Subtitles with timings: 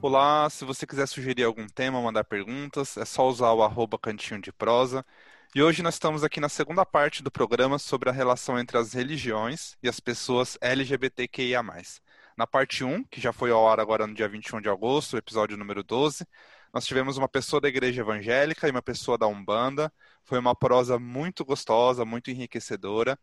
[0.00, 4.40] Olá, se você quiser sugerir algum tema, mandar perguntas, é só usar o arroba cantinho
[4.40, 5.04] de prosa.
[5.54, 8.92] E hoje nós estamos aqui na segunda parte do programa sobre a relação entre as
[8.92, 11.62] religiões e as pessoas LGBTQIA+.
[12.36, 15.56] Na parte 1, que já foi ao ar agora no dia 21 de agosto, episódio
[15.56, 16.24] número 12,
[16.72, 19.92] nós tivemos uma pessoa da igreja evangélica e uma pessoa da Umbanda.
[20.24, 23.18] Foi uma prosa muito gostosa, muito enriquecedora.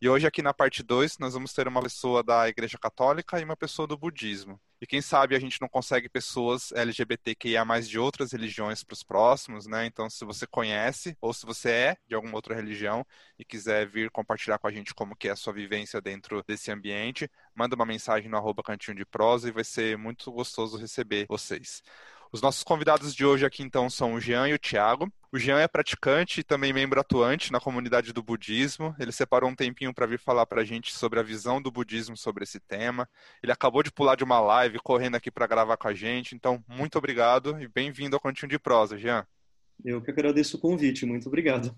[0.00, 3.44] E hoje, aqui na parte 2, nós vamos ter uma pessoa da Igreja Católica e
[3.44, 4.60] uma pessoa do budismo.
[4.80, 9.02] E quem sabe a gente não consegue pessoas LGBTQIA mais de outras religiões para os
[9.02, 9.86] próximos, né?
[9.86, 13.04] Então, se você conhece ou se você é de alguma outra religião
[13.36, 16.70] e quiser vir compartilhar com a gente como que é a sua vivência dentro desse
[16.70, 21.26] ambiente, manda uma mensagem no arroba cantinho de prosa e vai ser muito gostoso receber
[21.28, 21.82] vocês.
[22.30, 25.12] Os nossos convidados de hoje aqui, então, são o Jean e o Thiago.
[25.30, 28.96] O Jean é praticante e também membro atuante na comunidade do budismo.
[28.98, 32.16] Ele separou um tempinho para vir falar para a gente sobre a visão do budismo
[32.16, 33.06] sobre esse tema.
[33.42, 36.34] Ele acabou de pular de uma live, correndo aqui para gravar com a gente.
[36.34, 39.26] Então, muito obrigado e bem-vindo ao Continho de Prosa, Jean.
[39.84, 41.04] Eu que agradeço o convite.
[41.04, 41.76] Muito obrigado.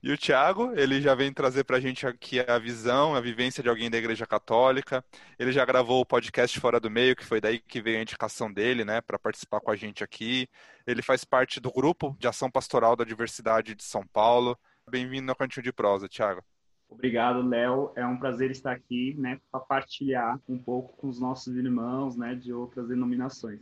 [0.00, 3.64] E o Thiago, ele já vem trazer para a gente aqui a visão, a vivência
[3.64, 5.04] de alguém da Igreja Católica.
[5.36, 8.52] Ele já gravou o podcast Fora do Meio, que foi daí que veio a indicação
[8.52, 10.48] dele, né, para participar com a gente aqui.
[10.86, 14.56] Ele faz parte do grupo de ação pastoral da diversidade de São Paulo.
[14.88, 16.44] Bem-vindo ao Cantinho de Prosa, Thiago.
[16.88, 17.92] Obrigado, Léo.
[17.96, 22.36] É um prazer estar aqui, né, para partilhar um pouco com os nossos irmãos, né,
[22.36, 23.58] de outras denominações.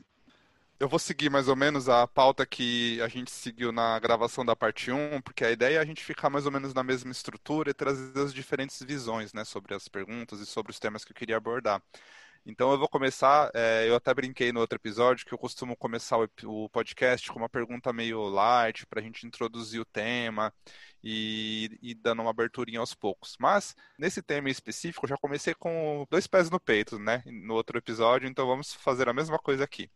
[0.78, 4.54] Eu vou seguir mais ou menos a pauta que a gente seguiu na gravação da
[4.54, 7.70] parte 1, porque a ideia é a gente ficar mais ou menos na mesma estrutura
[7.70, 11.16] e trazer as diferentes visões né, sobre as perguntas e sobre os temas que eu
[11.16, 11.82] queria abordar.
[12.44, 16.18] Então eu vou começar, é, eu até brinquei no outro episódio que eu costumo começar
[16.18, 20.52] o, o podcast com uma pergunta meio light para a gente introduzir o tema
[21.02, 23.34] e, e dando uma aberturinha aos poucos.
[23.40, 27.22] Mas nesse tema específico eu já comecei com dois pés no peito, né?
[27.26, 29.90] No outro episódio, então vamos fazer a mesma coisa aqui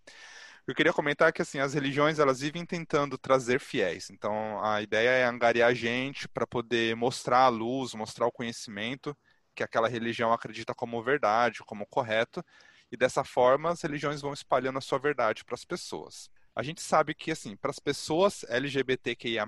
[0.67, 4.11] eu queria comentar que assim as religiões elas vivem tentando trazer fiéis.
[4.11, 9.17] Então a ideia é angariar gente para poder mostrar a luz, mostrar o conhecimento
[9.55, 12.45] que aquela religião acredita como verdade, como correto,
[12.91, 16.31] e dessa forma as religiões vão espalhando a sua verdade para as pessoas.
[16.55, 19.47] A gente sabe que assim, para as pessoas LGBTQIA+,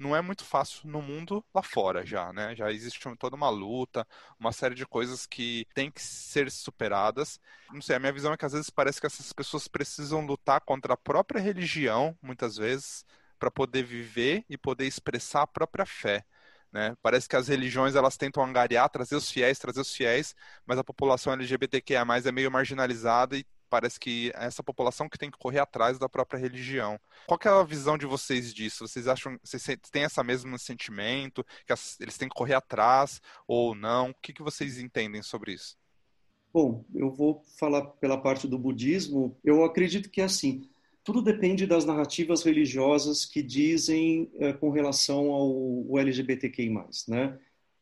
[0.00, 2.56] não é muito fácil no mundo lá fora já, né?
[2.56, 4.06] Já existe toda uma luta,
[4.38, 7.38] uma série de coisas que tem que ser superadas.
[7.70, 10.62] Não sei, a minha visão é que às vezes parece que essas pessoas precisam lutar
[10.62, 13.04] contra a própria religião, muitas vezes,
[13.38, 16.24] para poder viver e poder expressar a própria fé.
[16.72, 16.96] Né?
[17.02, 20.34] Parece que as religiões elas tentam angariar, trazer os fiéis, trazer os fiéis,
[20.64, 25.30] mas a população LGBTQIA+, é meio marginalizada e parece que é essa população que tem
[25.30, 26.98] que correr atrás da própria religião.
[27.26, 28.86] Qual é a visão de vocês disso?
[28.86, 34.10] Vocês acham, vocês têm essa mesmo sentimento que eles têm que correr atrás ou não?
[34.10, 35.78] O que, que vocês entendem sobre isso?
[36.52, 39.36] Bom, eu vou falar pela parte do budismo.
[39.44, 40.68] Eu acredito que é assim.
[41.04, 46.74] Tudo depende das narrativas religiosas que dizem é, com relação ao, ao LGBTQI+,
[47.08, 47.38] né?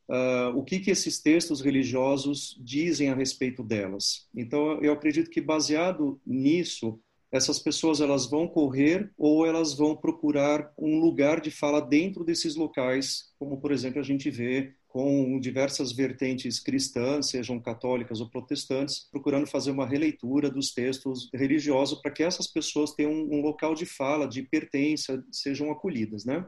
[0.08, 4.28] Uh, o que, que esses textos religiosos dizem a respeito delas.
[4.34, 6.98] Então, eu acredito que baseado nisso,
[7.30, 12.56] essas pessoas elas vão correr ou elas vão procurar um lugar de fala dentro desses
[12.56, 19.06] locais, como por exemplo a gente vê com diversas vertentes cristãs, sejam católicas ou protestantes,
[19.10, 23.84] procurando fazer uma releitura dos textos religiosos para que essas pessoas tenham um, local de
[23.84, 26.44] fala, de pertença, sejam acolhidas, né?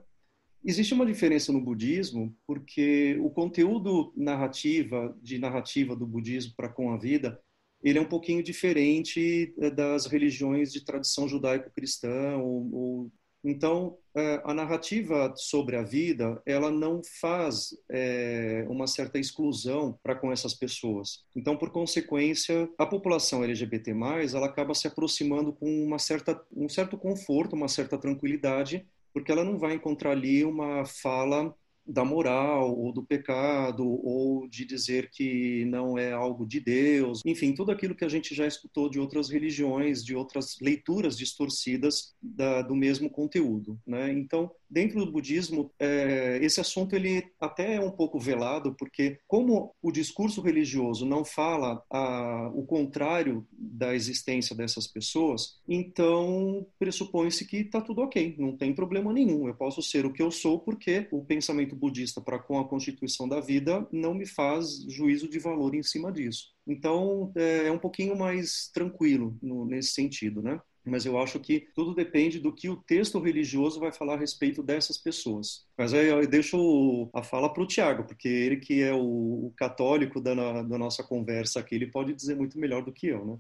[0.65, 6.93] Existe uma diferença no budismo, porque o conteúdo narrativa, de narrativa do budismo para com
[6.93, 7.41] a vida,
[7.83, 12.37] ele é um pouquinho diferente eh, das religiões de tradição judaico-cristã.
[12.37, 13.13] Ou, ou...
[13.43, 20.15] Então, eh, a narrativa sobre a vida, ela não faz é, uma certa exclusão para
[20.15, 21.25] com essas pessoas.
[21.35, 23.93] Então, por consequência, a população LGBT+,
[24.35, 29.45] ela acaba se aproximando com uma certa, um certo conforto, uma certa tranquilidade, porque ela
[29.45, 31.55] não vai encontrar ali uma fala
[31.87, 37.53] da moral ou do pecado ou de dizer que não é algo de Deus, enfim,
[37.53, 42.63] tudo aquilo que a gente já escutou de outras religiões, de outras leituras distorcidas da,
[42.63, 44.13] do mesmo conteúdo, né?
[44.13, 49.75] Então, dentro do budismo, é, esse assunto ele até é um pouco velado, porque como
[49.83, 57.59] o discurso religioso não fala a, o contrário da existência dessas pessoas, então pressupõe-se que
[57.59, 59.49] está tudo ok, não tem problema nenhum.
[59.49, 63.29] Eu posso ser o que eu sou porque o pensamento budista para com a constituição
[63.29, 66.51] da vida não me faz juízo de valor em cima disso.
[66.67, 70.61] Então é, é um pouquinho mais tranquilo no, nesse sentido, né?
[70.85, 74.63] Mas eu acho que tudo depende do que o texto religioso vai falar a respeito
[74.63, 75.67] dessas pessoas.
[75.77, 80.21] Mas aí eu deixo a fala para o Tiago, porque ele que é o, católico
[80.21, 83.39] da, da, nossa conversa aqui, ele pode dizer muito melhor do que eu, né?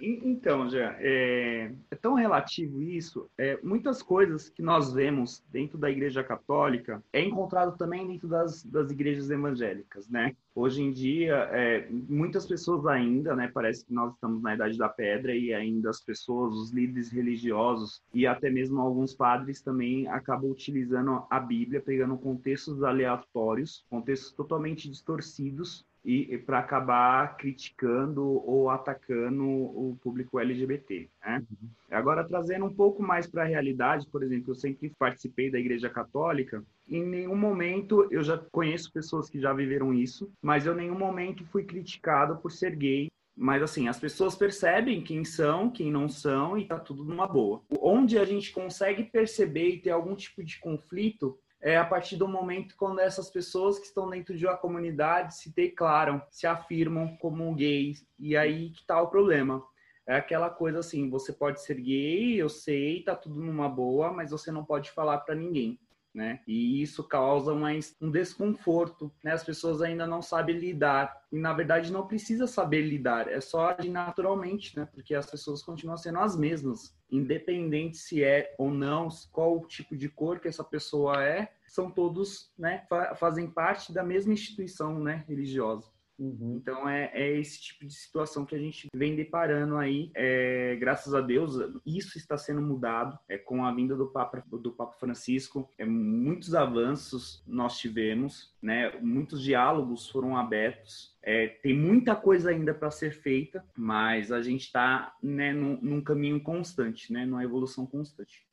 [0.00, 3.30] Então, já é, é, tão relativo isso.
[3.38, 8.64] É, muitas coisas que nós vemos dentro da Igreja Católica é encontrado também dentro das,
[8.64, 10.34] das igrejas evangélicas, né?
[10.54, 13.50] Hoje em dia, é, muitas pessoas ainda, né?
[13.52, 18.02] Parece que nós estamos na Idade da Pedra e ainda as pessoas, os líderes religiosos
[18.12, 24.88] e até mesmo alguns padres também acabam utilizando a Bíblia, pegando contextos aleatórios, contextos totalmente
[24.88, 31.08] distorcidos e, para acabar criticando ou atacando o público LGBT.
[31.20, 31.42] Né?
[31.50, 31.68] Uhum.
[31.90, 35.90] Agora, trazendo um pouco mais para a realidade, por exemplo, eu sempre participei da Igreja
[35.90, 40.82] Católica, em nenhum momento eu já conheço pessoas que já viveram isso, mas eu em
[40.82, 43.08] nenhum momento fui criticado por ser gay.
[43.36, 47.60] Mas assim, as pessoas percebem quem são, quem não são e tá tudo numa boa.
[47.80, 52.28] Onde a gente consegue perceber e ter algum tipo de conflito é a partir do
[52.28, 57.54] momento quando essas pessoas que estão dentro de uma comunidade se declaram, se afirmam como
[57.54, 59.62] gays, e aí que tá o problema.
[60.06, 64.30] É aquela coisa assim, você pode ser gay, eu sei, tá tudo numa boa, mas
[64.30, 65.80] você não pode falar para ninguém.
[66.14, 66.40] Né?
[66.46, 69.32] E isso causa um desconforto, né?
[69.32, 73.68] As pessoas ainda não sabem lidar e na verdade não precisa saber lidar, é só
[73.68, 74.88] agir naturalmente, né?
[74.94, 79.96] Porque as pessoas continuam sendo as mesmas, independente se é ou não, qual o tipo
[79.96, 82.86] de cor que essa pessoa é, são todos, né?
[83.16, 85.24] Fazem parte da mesma instituição, né?
[85.28, 85.95] Religiosa.
[86.18, 86.56] Uhum.
[86.56, 90.10] Então é, é, esse tipo de situação que a gente vem deparando aí.
[90.14, 94.72] É, graças a Deus, isso está sendo mudado é, com a vinda do Papa, do
[94.72, 95.70] Papa Francisco.
[95.76, 98.92] É, muitos avanços nós tivemos, né?
[99.00, 101.14] muitos diálogos foram abertos.
[101.22, 106.00] É, tem muita coisa ainda para ser feita, mas a gente está né, num, num,
[106.00, 108.46] caminho constante, né, numa evolução constante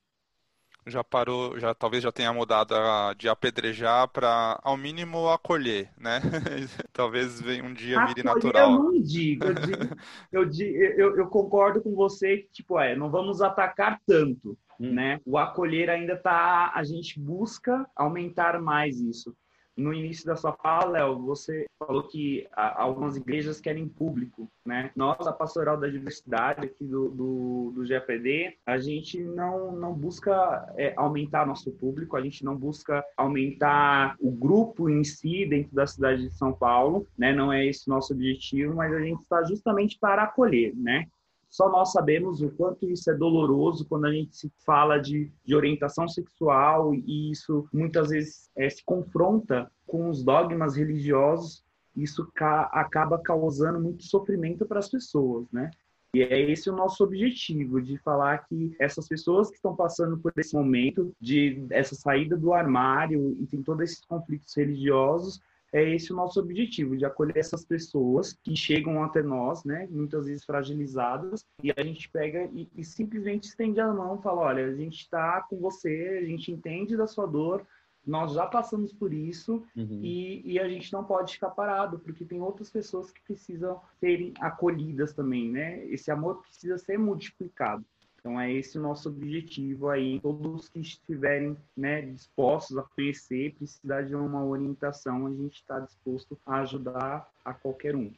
[0.86, 2.74] já parou, já talvez já tenha mudado
[3.18, 6.20] de apedrejar para ao mínimo acolher, né?
[6.92, 8.72] talvez venha um dia acolher, vire natural.
[8.72, 9.96] Eu não digo, eu, digo,
[10.32, 10.50] eu,
[10.98, 14.94] eu, eu, concordo com você que tipo é, não vamos atacar tanto, hum.
[14.94, 15.20] né?
[15.26, 19.36] O acolher ainda tá, a gente busca aumentar mais isso
[19.76, 24.92] no início da sua fala, Léo, você falou que algumas igrejas querem público, né?
[24.96, 30.74] Nós, a Pastoral da Diversidade aqui do, do, do GPD, a gente não, não busca
[30.78, 35.88] é, aumentar nosso público, a gente não busca aumentar o grupo em si dentro da
[35.88, 37.34] cidade de São Paulo, né?
[37.34, 41.08] Não é esse o nosso objetivo, mas a gente está justamente para acolher, né?
[41.54, 45.56] Só nós sabemos o quanto isso é doloroso quando a gente se fala de, de
[45.56, 51.64] orientação sexual e isso muitas vezes é, se confronta com os dogmas religiosos.
[51.96, 55.70] Isso ca acaba causando muito sofrimento para as pessoas, né?
[56.16, 60.34] E é esse o nosso objetivo, de falar que essas pessoas que estão passando por
[60.36, 65.40] esse momento, de essa saída do armário e tem todos esses conflitos religiosos,
[65.74, 70.28] é esse o nosso objetivo, de acolher essas pessoas que chegam até nós, né, muitas
[70.28, 74.68] vezes fragilizadas, e a gente pega e, e simplesmente estende a mão e fala, olha,
[74.68, 77.66] a gente está com você, a gente entende da sua dor,
[78.06, 80.00] nós já passamos por isso uhum.
[80.04, 84.34] e, e, a gente não pode ficar parado, porque tem outras pessoas que precisam serem
[84.42, 85.86] acolhidas também, né?
[85.86, 87.86] Esse amor precisa ser multiplicado.
[88.24, 90.18] Então é esse o nosso objetivo aí.
[90.22, 96.40] Todos que estiverem né, dispostos a conhecer, precisar de uma orientação, a gente está disposto
[96.46, 98.14] a ajudar a qualquer um.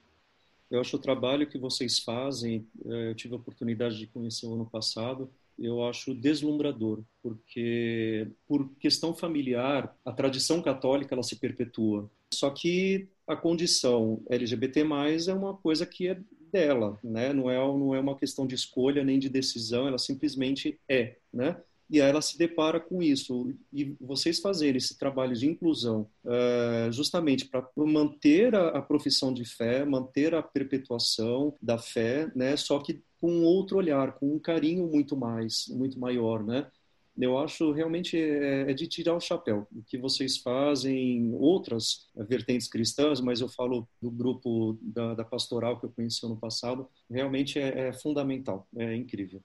[0.70, 4.54] Eu acho o trabalho que vocês fazem, eh, eu tive a oportunidade de conhecer o
[4.54, 12.10] ano passado, eu acho deslumbrador, porque por questão familiar, a tradição católica ela se perpetua.
[12.32, 14.82] Só que a condição LGBT+
[15.28, 16.20] é uma coisa que é
[16.52, 17.34] dela, né?
[17.34, 21.58] Não é, não é uma questão de escolha nem de decisão, ela simplesmente é, né?
[21.90, 23.54] E ela se depara com isso.
[23.72, 29.46] E vocês fazerem esse trabalho de inclusão uh, justamente para manter a, a, profissão de
[29.46, 32.58] fé, manter a perpetuação da fé, né?
[32.58, 36.68] Só que com outro olhar, com um carinho muito mais, muito maior, né?
[37.18, 39.68] Eu acho realmente é, é, de tirar o chapéu.
[39.72, 45.80] O que vocês fazem, outras vertentes cristãs, mas eu falo do grupo da, da pastoral
[45.80, 49.42] que eu conheci ano passado, realmente é, é, fundamental, é incrível.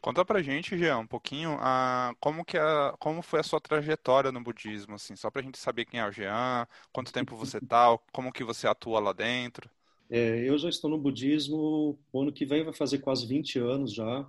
[0.00, 4.32] Conta pra gente, Jean, um pouquinho a, como, que a, como foi a sua trajetória
[4.32, 7.98] no budismo, assim, só pra gente saber quem é o Jean, quanto tempo você tá,
[8.10, 9.68] como que você atua lá dentro.
[10.08, 13.92] É, eu já estou no budismo, o ano que vem vai fazer quase 20 anos
[13.92, 14.26] já,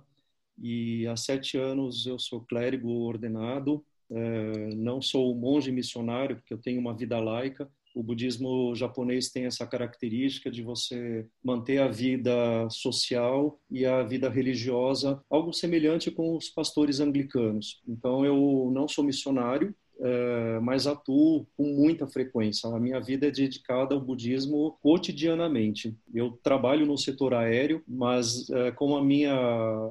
[0.62, 6.58] e há sete anos eu sou clérigo ordenado, é, não sou monge missionário, porque eu
[6.58, 7.68] tenho uma vida laica.
[7.94, 12.32] O budismo japonês tem essa característica de você manter a vida
[12.70, 17.82] social e a vida religiosa, algo semelhante com os pastores anglicanos.
[17.86, 22.68] Então, eu não sou missionário, uh, mas atuo com muita frequência.
[22.68, 25.96] A minha vida é dedicada ao budismo cotidianamente.
[26.14, 29.34] Eu trabalho no setor aéreo, mas uh, como a minha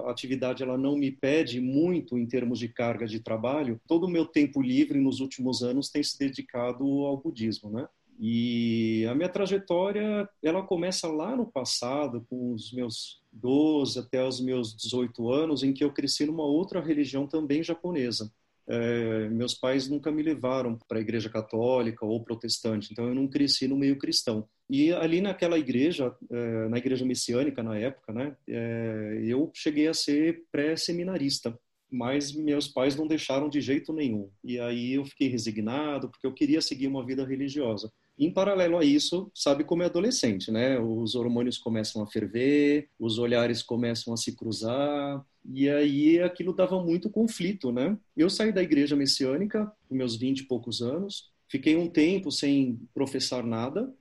[0.08, 4.26] atividade ela não me pede muito em termos de carga de trabalho, todo o meu
[4.26, 7.88] tempo livre nos últimos anos tem se dedicado ao budismo, né?
[8.24, 14.40] E a minha trajetória, ela começa lá no passado, com os meus 12 até os
[14.40, 18.32] meus 18 anos, em que eu cresci numa outra religião também japonesa.
[18.74, 23.28] É, meus pais nunca me levaram para a igreja católica ou protestante, então eu não
[23.28, 24.48] cresci no meio cristão.
[24.70, 29.94] E ali naquela igreja, é, na igreja messiânica na época, né, é, eu cheguei a
[29.94, 31.54] ser pré-seminarista
[31.92, 34.30] mas meus pais não deixaram de jeito nenhum.
[34.42, 37.92] E aí eu fiquei resignado porque eu queria seguir uma vida religiosa.
[38.18, 40.80] Em paralelo a isso, sabe como é adolescente, né?
[40.80, 46.82] Os hormônios começam a ferver, os olhares começam a se cruzar, e aí aquilo dava
[46.84, 47.98] muito conflito, né?
[48.16, 52.80] Eu saí da igreja messiânica com meus 20 e poucos anos, fiquei um tempo sem
[52.94, 53.94] professar nada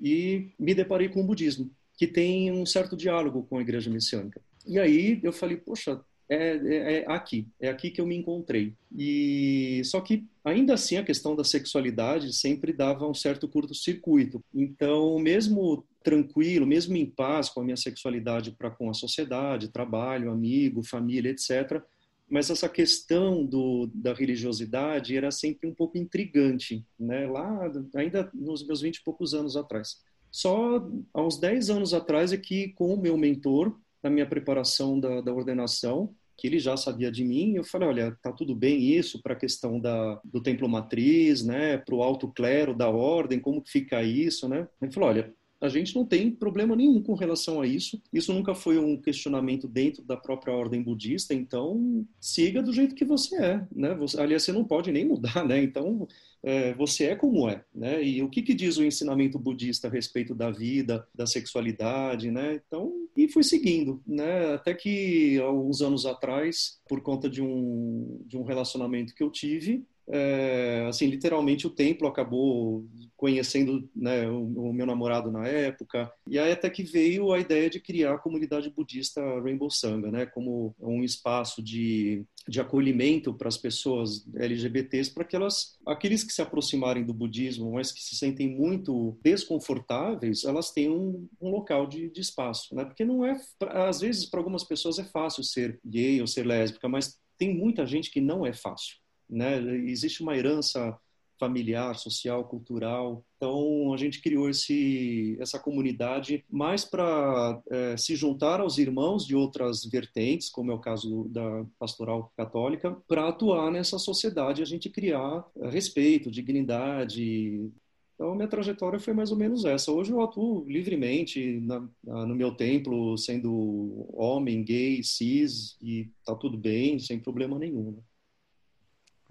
[0.00, 4.40] e me deparei com o budismo, que tem um certo diálogo com a igreja messiânica.
[4.66, 8.74] E aí eu falei, poxa, é, é, é, aqui, é aqui que eu me encontrei.
[8.96, 14.42] E só que ainda assim a questão da sexualidade sempre dava um certo curto-circuito.
[14.54, 20.30] Então, mesmo tranquilo, mesmo em paz com a minha sexualidade para com a sociedade, trabalho,
[20.30, 21.82] amigo, família, etc.
[22.28, 27.26] Mas essa questão do, da religiosidade era sempre um pouco intrigante, né?
[27.26, 30.00] Lá, ainda nos meus vinte e poucos anos atrás.
[30.30, 34.98] Só há uns dez anos atrás é que, com o meu mentor, na minha preparação
[34.98, 38.78] da, da ordenação, que ele já sabia de mim, eu falei, olha, tá tudo bem
[38.78, 43.40] isso para a questão da, do templo matriz, né, para o alto clero da ordem,
[43.40, 44.68] como que fica isso, né?
[44.80, 48.00] Ele falou, olha, a gente não tem problema nenhum com relação a isso.
[48.12, 53.04] Isso nunca foi um questionamento dentro da própria ordem budista, então siga do jeito que
[53.04, 53.94] você é, né?
[53.94, 55.62] Você, aliás, você não pode nem mudar, né?
[55.62, 56.06] Então
[56.42, 58.02] é, você é como é, né?
[58.02, 62.60] E o que, que diz o ensinamento budista a respeito da vida, da sexualidade, né?
[62.66, 64.54] Então, e fui seguindo, né?
[64.54, 69.84] Até que alguns anos atrás, por conta de um, de um relacionamento que eu tive,
[70.08, 72.86] é, assim, literalmente o templo acabou
[73.16, 77.68] conhecendo né, o, o, meu namorado na época, e aí até que veio a ideia
[77.68, 83.48] de criar a comunidade budista Rainbow Sangha, né, como um espaço de, de acolhimento para
[83.48, 88.14] as pessoas LGBTs, para que elas, aqueles que se aproximarem do budismo, mas que se
[88.14, 93.40] sentem muito desconfortáveis, elas tenham um, um local de, de espaço, né, porque não é,
[93.70, 97.86] às vezes para algumas pessoas é fácil ser gay ou ser lésbica, mas tem muita
[97.86, 98.96] gente que não é fácil
[99.28, 99.58] né?
[99.88, 100.98] Existe uma herança
[101.38, 103.24] familiar, social, cultural.
[103.36, 109.34] Então a gente criou esse, essa comunidade mais para é, se juntar aos irmãos de
[109.36, 114.90] outras vertentes, como é o caso da pastoral católica, para atuar nessa sociedade, a gente
[114.90, 117.70] criar é, respeito, dignidade.
[118.14, 119.92] Então minha trajetória foi mais ou menos essa.
[119.92, 126.56] Hoje eu atuo livremente na, no meu templo, sendo homem, gay, cis e tá tudo
[126.56, 127.92] bem, sem problema nenhum.
[127.92, 127.98] Né?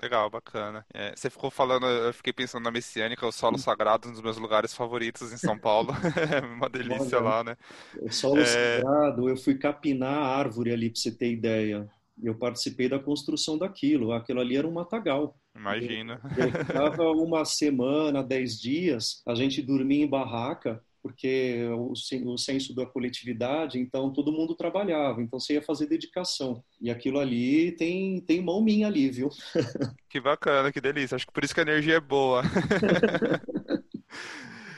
[0.01, 0.85] Legal, bacana.
[0.93, 4.37] É, você ficou falando, eu fiquei pensando na Messiânica, o solo sagrado, um dos meus
[4.37, 5.93] lugares favoritos em São Paulo.
[5.93, 7.57] É uma delícia Olha, lá, né?
[8.01, 8.45] O solo é...
[8.45, 11.89] sagrado, eu fui capinar a árvore ali, para você ter ideia.
[12.21, 14.11] Eu participei da construção daquilo.
[14.11, 15.37] Aquilo ali era um matagal.
[15.55, 16.19] Imagina.
[16.37, 21.91] Eu, eu ficava uma semana, dez dias, a gente dormia em barraca porque o,
[22.33, 26.63] o senso da coletividade, então todo mundo trabalhava, então você ia fazer dedicação.
[26.81, 29.29] E aquilo ali tem, tem mão minha ali, viu?
[30.09, 31.15] Que bacana, que delícia.
[31.15, 32.41] Acho que por isso que a energia é boa.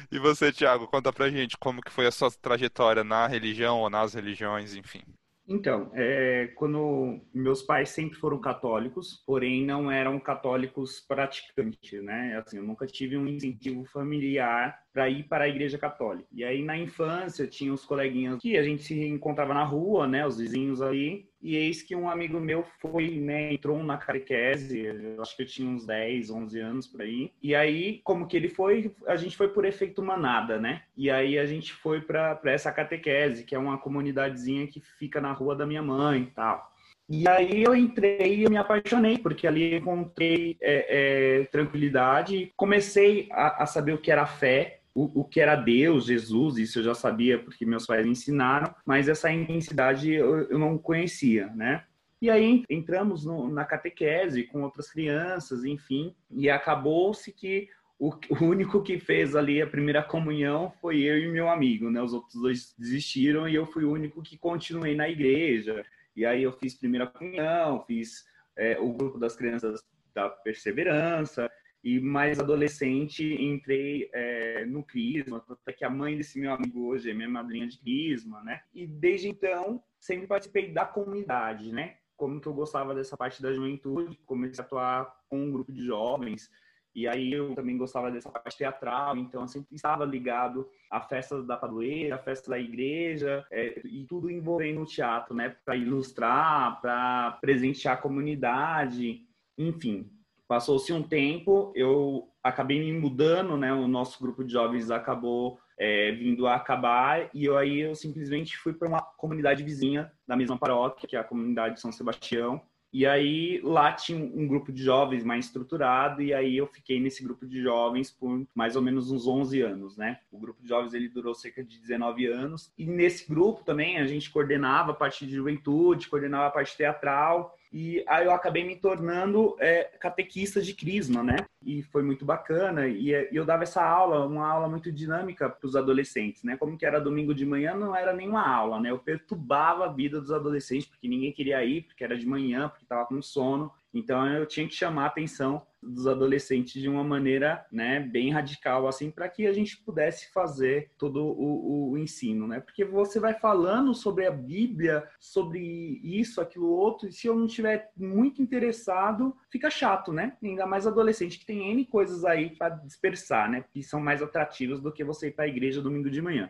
[0.10, 3.89] E você, Thiago, conta pra gente como que foi a sua trajetória na religião ou
[3.89, 5.01] nas religiões, enfim.
[5.50, 12.38] Então, é, quando meus pais sempre foram católicos, porém não eram católicos praticantes, né?
[12.38, 16.27] Assim, eu nunca tive um incentivo familiar para ir para a igreja católica.
[16.34, 20.25] E aí na infância tinha os coleguinhas que a gente se encontrava na rua, né,
[20.25, 25.22] os vizinhos aí, e eis que um amigo meu foi, né, entrou na catequese, eu
[25.22, 27.32] acho que eu tinha uns 10, 11 anos por aí.
[27.44, 30.82] E aí, como que ele foi, a gente foi por efeito manada, né?
[30.98, 35.32] E aí a gente foi para essa catequese, que é uma comunidadezinha que fica na
[35.32, 36.75] rua da minha mãe e tal.
[37.10, 43.63] E aí eu entrei e me apaixonei, porque ali encontrei é, é, tranquilidade, comecei a,
[43.63, 46.96] a, saber o que era fé, o, o, que era Deus, Jesus, isso eu já
[46.96, 51.86] sabia porque meus pais me ensinaram, mas essa intensidade eu, eu não conhecia, né?
[52.20, 58.44] E aí entramos no, na catequese com outras crianças, enfim, e acabou-se que o, o,
[58.44, 62.01] único que fez ali a primeira comunhão foi eu e meu amigo, né?
[62.01, 65.86] Os outros dois desistiram e eu fui o único que continuei na igreja.
[66.16, 68.25] E aí eu fiz primeira comunhão, fiz
[68.56, 69.80] é, o grupo das crianças
[70.16, 71.48] da perseverança,
[71.88, 77.10] e mais adolescente entrei é, no Crisma, até que a mãe desse meu amigo hoje
[77.10, 78.60] é minha madrinha de Crisma, né?
[78.74, 81.96] E desde então sempre participei da comunidade, né?
[82.17, 85.86] Como que eu gostava dessa parte da juventude, comecei a atuar com um grupo de
[85.86, 86.51] jovens,
[86.94, 91.41] e aí eu também gostava dessa parte teatral, então eu sempre estava ligado à festa
[91.41, 95.56] da padroeira, à festa da igreja, é, e tudo envolvendo o teatro, né?
[95.63, 99.25] Para ilustrar, para presentear a comunidade,
[99.58, 100.16] enfim.
[100.48, 103.74] Passou-se um tempo, eu acabei me mudando, né?
[103.74, 108.58] O nosso grupo de jovens acabou é, vindo a acabar e eu, aí eu simplesmente
[108.58, 112.62] fui para uma comunidade vizinha da mesma paróquia, que é a comunidade de São Sebastião.
[112.92, 117.22] E aí lá tinha um grupo de jovens mais estruturado e aí eu fiquei nesse
[117.22, 120.20] grupo de jovens por mais ou menos uns 11 anos, né?
[120.32, 124.08] O grupo de jovens ele durou cerca de 19 anos e nesse grupo também a
[124.08, 128.75] gente coordenava a parte de juventude, coordenava a parte teatral e aí eu acabei me
[128.75, 131.38] tornando é, catequista de Crisma, né?
[131.65, 132.88] E foi muito bacana.
[132.88, 136.55] E, e eu dava essa aula, uma aula muito dinâmica para os adolescentes, né?
[136.55, 138.89] Como que era domingo de manhã, não era nenhuma aula, né?
[138.91, 142.86] Eu perturbava a vida dos adolescentes, porque ninguém queria ir, porque era de manhã, porque
[142.86, 143.71] estava com sono.
[143.93, 148.88] Então eu tinha que chamar a atenção dos adolescentes de uma maneira, né, bem radical
[148.88, 152.60] assim, para que a gente pudesse fazer todo o, o, ensino, né?
[152.60, 155.60] Porque você vai falando sobre a Bíblia, sobre
[156.03, 160.38] isso, aquilo outro, e se eu não estiver muito interessado, fica chato, né?
[160.44, 163.63] Ainda mais adolescente que tem N coisas aí para dispersar, né?
[163.72, 166.50] Que são mais atrativas do que você ir para a igreja domingo de manhã.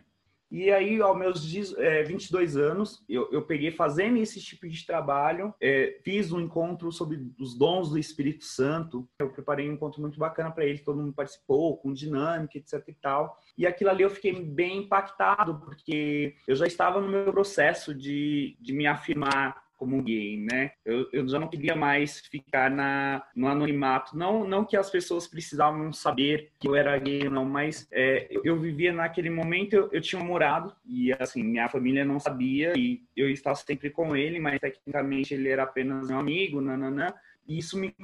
[0.50, 5.54] E aí, aos meus é, 22 anos, eu, eu peguei fazendo esse tipo de trabalho,
[5.60, 9.08] é, fiz um encontro sobre os dons do Espírito Santo.
[9.20, 12.94] Eu preparei um encontro muito bacana para ele, todo mundo participou, com dinâmica, etc e
[12.94, 13.38] tal.
[13.58, 18.56] E aquilo ali eu fiquei bem impactado, porque eu já estava no meu processo de,
[18.62, 20.72] de me afirmar como gay, né?
[20.84, 24.18] Eu, eu já não queria mais ficar na, no anonimato.
[24.18, 28.42] Não, não que as pessoas precisavam saber que eu era gay, não, mas é, eu,
[28.44, 33.04] eu, vivia naquele momento, eu, eu tinha namorado e, assim, minha família não sabia e
[33.16, 37.14] eu estava sempre com ele, mas tecnicamente ele era apenas meu amigo, nananã.
[37.48, 37.96] E isso me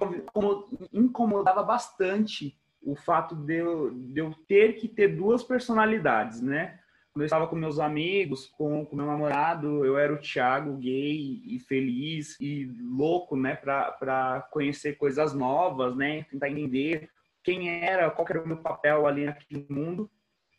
[0.93, 6.79] incomodava bastante o fato de eu, de eu ter que ter duas personalidades, né?
[7.13, 11.43] Quando eu estava com meus amigos, com, com meu namorado, eu era o Thiago, gay
[11.45, 17.07] e feliz e louco, né, para conhecer coisas novas, né, tentar entender
[17.43, 20.09] quem era, qual era o meu papel ali naquele mundo.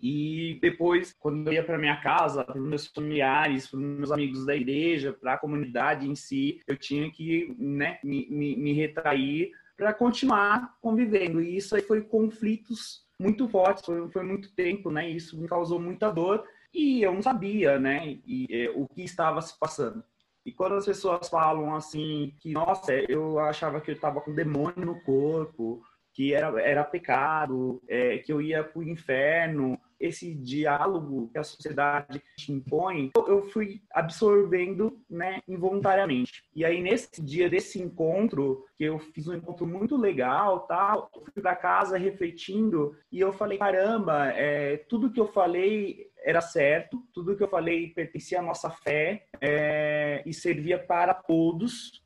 [0.00, 4.12] E depois, quando eu ia para minha casa, para os meus familiares, para os meus
[4.12, 8.72] amigos da igreja, para a comunidade em si, eu tinha que né, me, me, me
[8.74, 11.40] retrair para continuar convivendo.
[11.40, 15.09] E isso aí foi conflitos muito fortes, foi, foi muito tempo, né?
[15.09, 18.18] Isso me causou muita dor e eu não sabia, né?
[18.27, 20.03] E, e, o que estava se passando.
[20.44, 24.85] E quando as pessoas falam assim que, nossa, eu achava que eu estava com demônio
[24.85, 31.30] no corpo, que era, era pecado, é, que eu ia para o inferno, esse diálogo
[31.32, 36.44] que a sociedade te impõe, eu fui absorvendo, né, involuntariamente.
[36.54, 41.22] E aí nesse dia desse encontro, que eu fiz um encontro muito legal, tal, eu
[41.32, 47.02] fui para casa refletindo e eu falei, caramba, é, tudo que eu falei era certo,
[47.12, 52.03] tudo que eu falei pertencia à nossa fé é, e servia para todos,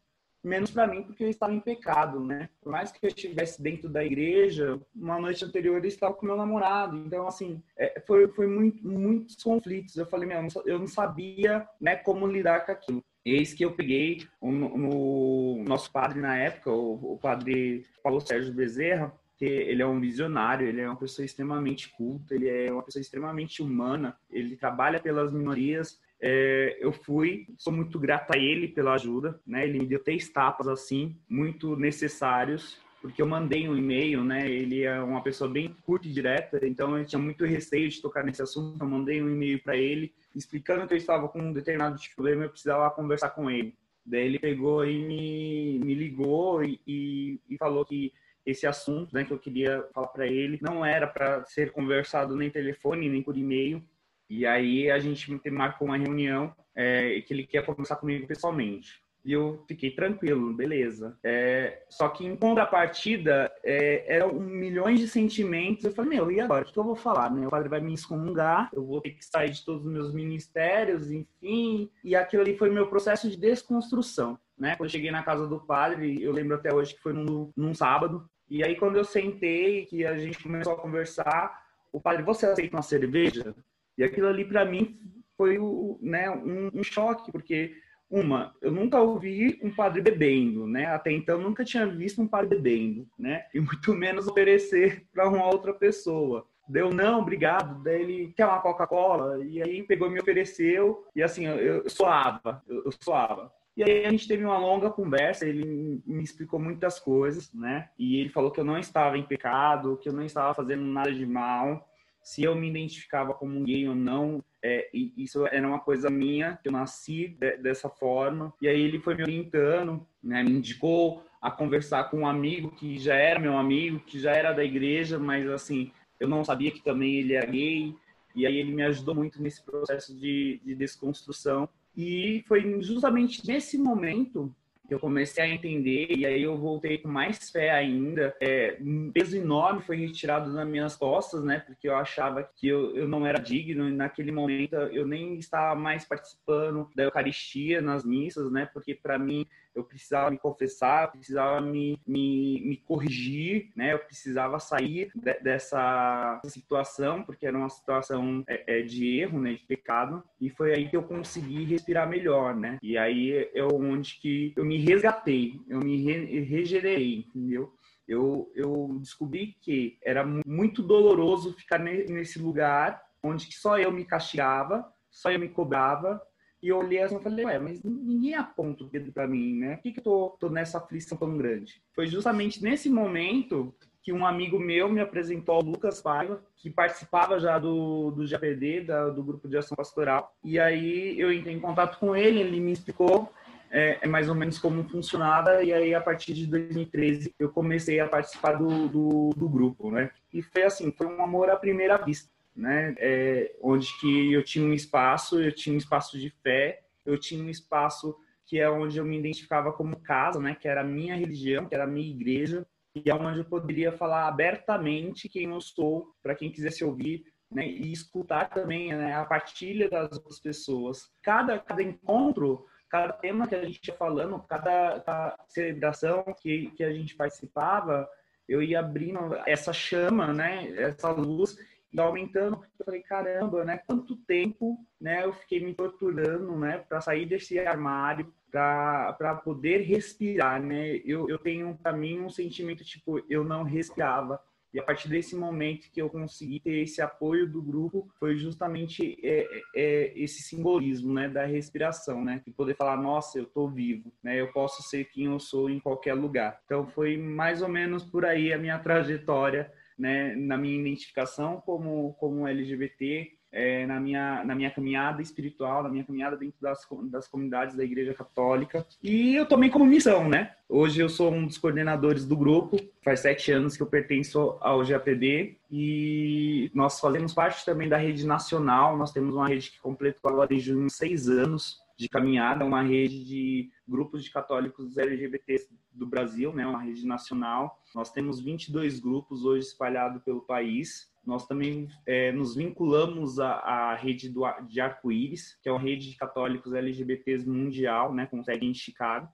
[0.49, 2.49] menos para mim porque eu estava em pecado, né?
[2.61, 6.37] Por mais que eu estivesse dentro da igreja, uma noite anterior eu estava com meu
[6.37, 9.97] namorado, então assim é, foi foi muito, muitos conflitos.
[9.97, 13.05] Eu falei, meu, eu não sabia, né, como lidar com aquilo.
[13.25, 18.55] Eis que eu peguei o no, nosso padre na época, o, o padre Paulo Sérgio
[18.55, 22.83] Bezerra, que ele é um visionário, ele é uma pessoa extremamente culta, ele é uma
[22.83, 28.69] pessoa extremamente humana, ele trabalha pelas minorias, é, eu fui, sou muito grato a ele
[28.69, 29.65] pela ajuda, né?
[29.65, 34.51] Ele me deu três tapas assim, muito necessários, porque eu mandei um e-mail, né?
[34.51, 38.25] Ele é uma pessoa bem curta e direta, então eu tinha muito receio de tocar
[38.25, 38.83] nesse assunto.
[38.83, 42.15] Eu mandei um e-mail para ele explicando que eu estava com um determinado tipo de
[42.17, 43.75] problema, eu precisava conversar com ele.
[44.05, 48.13] Daí ele pegou e me, me ligou e, e, e falou que
[48.45, 52.51] esse assunto, né, que eu queria falar para ele, não era para ser conversado nem
[52.51, 53.83] telefone nem por e-mail,
[54.29, 59.03] e aí a gente marcou uma reunião é, que ele quer conversar comigo pessoalmente.
[59.25, 61.19] E eu fiquei tranquilo, beleza.
[61.23, 65.85] É, só que em contrapartida, é, eram milhões de sentimentos.
[65.85, 66.65] Eu falei, meu, e agora?
[66.65, 67.29] O que eu vou falar?
[67.31, 71.11] Meu padre vai me excomungar, eu vou ter que sair de todos os meus ministérios,
[71.11, 71.91] enfim.
[72.03, 74.39] E aquilo ali foi meu processo de desconstrução.
[74.57, 74.77] Né?
[74.77, 77.75] Quando eu cheguei na casa do padre, eu lembro até hoje que foi num, num
[77.75, 78.29] sábado.
[78.49, 81.63] E aí, quando eu sentei, que a gente começou a conversar,
[81.93, 83.55] o padre, você aceita uma cerveja?
[83.99, 84.97] E aquilo ali, para mim,
[85.37, 87.75] foi o, né, um, um, choque, porque
[88.09, 90.87] uma, eu nunca ouvi um padre bebendo, né?
[90.87, 93.45] Até então nunca tinha visto um padre bebendo, né?
[93.53, 96.47] E muito menos oferecer para uma outra pessoa.
[96.69, 97.83] Deu não, obrigado.
[97.83, 101.91] Daí ele quer uma Coca-Cola e aí pegou e me ofereceu e assim eu, eu
[101.91, 103.53] suava, eu, eu suava.
[103.77, 107.89] E aí a gente teve uma longa conversa, ele me explicou muitas coisas, né?
[107.97, 111.15] E ele falou que eu não estava em pecado, que eu não estava fazendo nada
[111.15, 111.88] de mal,
[112.29, 116.71] se eu me identificava como gay ou não, é, isso era uma coisa minha, eu
[116.71, 118.53] nasci de, dessa forma.
[118.61, 122.99] E aí ele foi me orientando, né, me indicou a conversar com um amigo que
[122.99, 126.85] já era meu amigo, que já era da igreja, mas assim, eu não sabia que
[126.85, 127.95] também ele era gay.
[128.35, 131.67] E aí ele me ajudou muito nesse processo de, de desconstrução.
[131.97, 134.55] E foi justamente nesse momento
[134.89, 138.35] eu comecei a entender e aí eu voltei com mais fé ainda.
[138.41, 141.61] É, um peso enorme foi retirado das minhas costas, né?
[141.61, 145.79] Porque eu achava que eu, eu não era digno e naquele momento eu nem estava
[145.79, 148.69] mais participando da Eucaristia nas missas, né?
[148.73, 149.47] Porque para mim
[149.79, 153.93] eu precisava me confessar, precisava me, me, me corrigir, né?
[153.93, 159.55] Eu precisava sair de, dessa situação, porque era uma situação é, é, de erro, né?
[159.55, 160.23] De pecado.
[160.41, 162.79] E foi aí que eu consegui respirar melhor, né?
[162.83, 167.73] E aí é onde que eu me resgatei, eu me re, regenerei, entendeu?
[168.07, 174.91] Eu, eu descobri que era muito doloroso ficar nesse lugar onde só eu me castigava,
[175.11, 176.21] só eu me cobrava,
[176.63, 179.77] e eu olhei assim e falei, ué, mas ninguém aponta o dedo para mim, né?
[179.77, 181.81] Por que, que eu tô, tô nessa aflição tão grande?
[181.95, 187.39] Foi justamente nesse momento que um amigo meu me apresentou ao Lucas Paiva, que participava
[187.39, 190.35] já do, do GPD, da, do Grupo de Ação Pastoral.
[190.43, 193.31] E aí eu entrei em contato com ele, ele me explicou
[193.71, 198.01] é, é, mais ou menos como funcionava, e aí a partir de 2013 eu comecei
[198.01, 200.11] a participar do, do, do grupo, né?
[200.33, 202.95] E foi assim, foi um amor à primeira vista né?
[202.99, 207.43] É, onde que eu tinha um espaço, eu tinha um espaço de fé, eu tinha
[207.43, 210.55] um espaço que é onde eu me identificava como casa, né?
[210.55, 213.93] Que era a minha religião, que era a minha igreja, e é onde eu poderia
[213.93, 217.67] falar abertamente quem eu sou, para quem quisesse ouvir, né?
[217.67, 219.15] E escutar também né?
[219.15, 221.11] a partilha das outras pessoas.
[221.23, 226.83] Cada, cada encontro cada tema que a gente ia falando, cada, cada, celebração que, que
[226.83, 228.09] a gente participava,
[228.49, 231.59] eu ia abrindo essa chama, né, essa luz,
[231.97, 232.63] aumentando.
[232.79, 233.79] Eu falei, caramba, né?
[233.79, 235.25] Quanto tempo, né?
[235.25, 236.79] Eu fiquei me torturando, né?
[236.79, 240.97] Para sair desse armário, para poder respirar, né?
[241.05, 244.41] Eu, eu tenho para mim um sentimento tipo, eu não respirava.
[244.73, 249.19] E a partir desse momento que eu consegui ter esse apoio do grupo, foi justamente
[249.23, 253.69] é, é, é esse simbolismo, né, da respiração, né, de poder falar, nossa, eu estou
[253.71, 256.61] vivo, né, eu posso ser quem eu sou em qualquer lugar.
[256.67, 262.15] Então foi mais ou menos por aí a minha trajetória né, na minha identificação como,
[262.15, 267.27] como LGBT, é, na, minha, na minha caminhada espiritual, na minha caminhada dentro das, das
[267.27, 268.87] comunidades da Igreja Católica.
[269.03, 270.53] E eu tomei como missão, né?
[270.69, 274.85] Hoje eu sou um dos coordenadores do grupo, faz sete anos que eu pertenço ao
[274.85, 280.31] GAPD e nós fazemos parte também da rede nacional, nós temos uma rede que completou
[280.31, 286.07] agora em junho seis anos de caminhada, uma rede de grupos de católicos LGBTs do
[286.07, 287.83] Brasil, né, uma rede nacional.
[287.93, 291.13] Nós temos 22 grupos hoje espalhados pelo país.
[291.27, 296.09] Nós também é, nos vinculamos à, à rede do, de Arco-Íris, que é uma rede
[296.09, 299.29] de católicos LGBTs mundial, né, com sede em Chicago.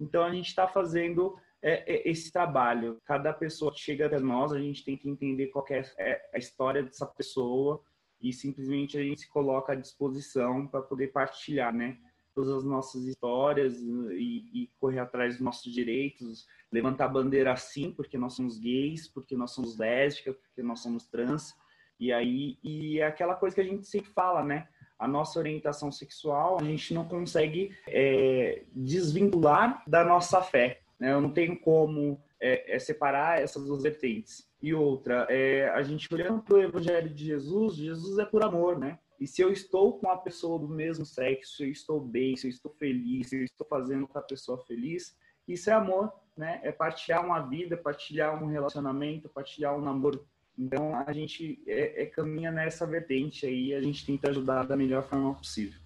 [0.00, 3.02] Então, a gente está fazendo é, é, esse trabalho.
[3.04, 6.38] Cada pessoa que chega até nós, a gente tem que entender qual é, é a
[6.38, 7.82] história dessa pessoa
[8.20, 11.98] e simplesmente a gente se coloca à disposição para poder partilhar, né?
[12.38, 17.90] todas as nossas histórias e, e, correr atrás dos nossos direitos, levantar a bandeira assim,
[17.90, 21.52] porque nós somos gays, porque nós somos lésbicas, porque nós somos trans.
[21.98, 24.68] E aí, e é aquela coisa que a gente sempre fala, né?
[24.96, 30.80] A nossa orientação sexual, a gente não consegue é, desvincular da nossa fé.
[30.98, 31.12] Né?
[31.12, 34.47] Eu não tenho como é, é separar essas duas vertentes.
[34.60, 38.78] E outra, é, a gente olhando para o Evangelho de Jesus, Jesus é por amor,
[38.78, 38.98] né?
[39.20, 42.46] E se eu estou com a pessoa do mesmo sexo, se eu estou bem, se
[42.46, 45.16] eu estou feliz, se eu estou fazendo com a pessoa feliz,
[45.46, 46.60] isso é amor, né?
[46.62, 50.26] É partilhar uma vida, partilhar um relacionamento, partilhar um namoro.
[50.56, 55.02] Então a gente é, é caminha nessa vertente aí, a gente tenta ajudar da melhor
[55.04, 55.80] forma possível.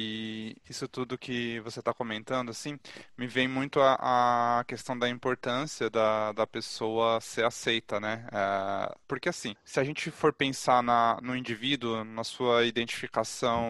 [0.00, 2.78] E isso tudo que você está comentando, assim,
[3.16, 8.26] me vem muito a, a, questão da importância da, da pessoa ser aceita, né?
[8.32, 13.62] É, porque, assim, se a gente for pensar na, no indivíduo, na sua identificação,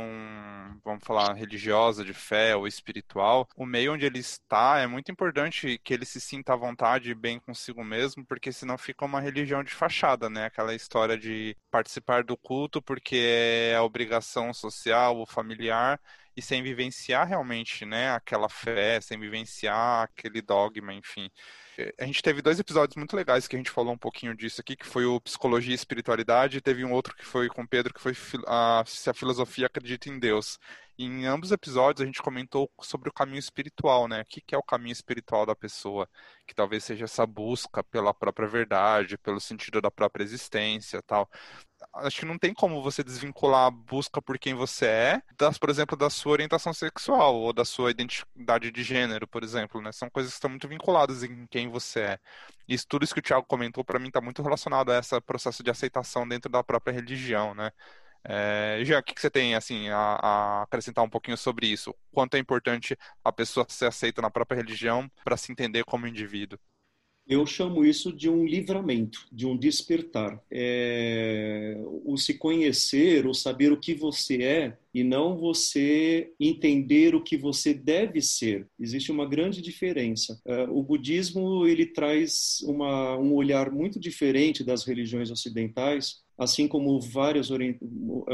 [0.84, 5.80] vamos falar, religiosa, de fé ou espiritual, o meio onde ele está é muito importante
[5.82, 9.64] que ele se sinta à vontade e bem consigo mesmo, porque senão fica uma religião
[9.64, 10.46] de fachada, né?
[10.46, 16.00] Aquela história de participar do culto porque é obrigação social ou familiar
[16.36, 21.30] e sem vivenciar realmente, né, aquela fé, sem vivenciar aquele dogma, enfim.
[21.98, 24.76] A gente teve dois episódios muito legais que a gente falou um pouquinho disso aqui,
[24.76, 27.94] que foi o Psicologia e Espiritualidade, e teve um outro que foi com o Pedro,
[27.94, 28.12] que foi
[28.46, 30.58] a, se a filosofia acredita em Deus.
[30.98, 34.20] E em ambos os episódios a gente comentou sobre o caminho espiritual, né?
[34.20, 36.06] O que é o caminho espiritual da pessoa?
[36.46, 41.28] Que talvez seja essa busca pela própria verdade, pelo sentido da própria existência tal
[41.94, 45.70] acho que não tem como você desvincular a busca por quem você é, das, por
[45.70, 49.92] exemplo, da sua orientação sexual ou da sua identidade de gênero, por exemplo, né?
[49.92, 52.18] São coisas que estão muito vinculadas em quem você é.
[52.68, 55.62] Isso, tudo isso que o Tiago comentou, para mim, está muito relacionado a esse processo
[55.62, 57.70] de aceitação dentro da própria religião, né?
[58.24, 61.94] É, Jean, o que, que você tem assim a, a, acrescentar um pouquinho sobre isso?
[62.12, 66.58] Quanto é importante a pessoa ser aceita na própria religião para se entender como indivíduo?
[67.26, 70.42] Eu chamo isso de um livramento, de um despertar.
[70.50, 77.22] É, o se conhecer, o saber o que você é, e não você entender o
[77.22, 78.66] que você deve ser.
[78.78, 80.40] Existe uma grande diferença.
[80.44, 86.98] É, o budismo ele traz uma, um olhar muito diferente das religiões ocidentais, assim como
[87.00, 87.48] várias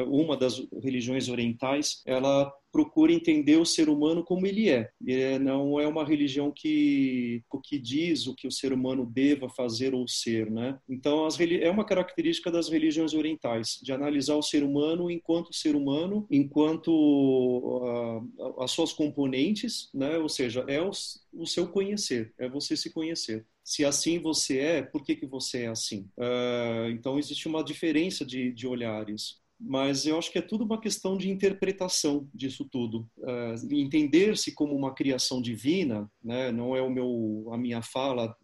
[0.06, 4.90] uma das religiões orientais, ela procura entender o ser humano como ele é.
[5.08, 5.38] é.
[5.38, 10.06] não é uma religião que que diz o que o ser humano deva fazer ou
[10.06, 10.78] ser, né?
[10.86, 15.74] Então as, é uma característica das religiões orientais de analisar o ser humano enquanto ser
[15.74, 20.18] humano, enquanto uh, as suas componentes, né?
[20.18, 20.90] Ou seja, é o,
[21.32, 25.62] o seu conhecer, é você se conhecer se assim você é, por que, que você
[25.62, 26.08] é assim?
[26.16, 29.40] Uh, então, existe uma diferença de, de olhares.
[29.58, 33.08] Mas eu acho que é tudo uma questão de interpretação disso tudo.
[33.16, 38.36] Uh, Entender-se como uma criação divina, né, não é o meu, a minha fala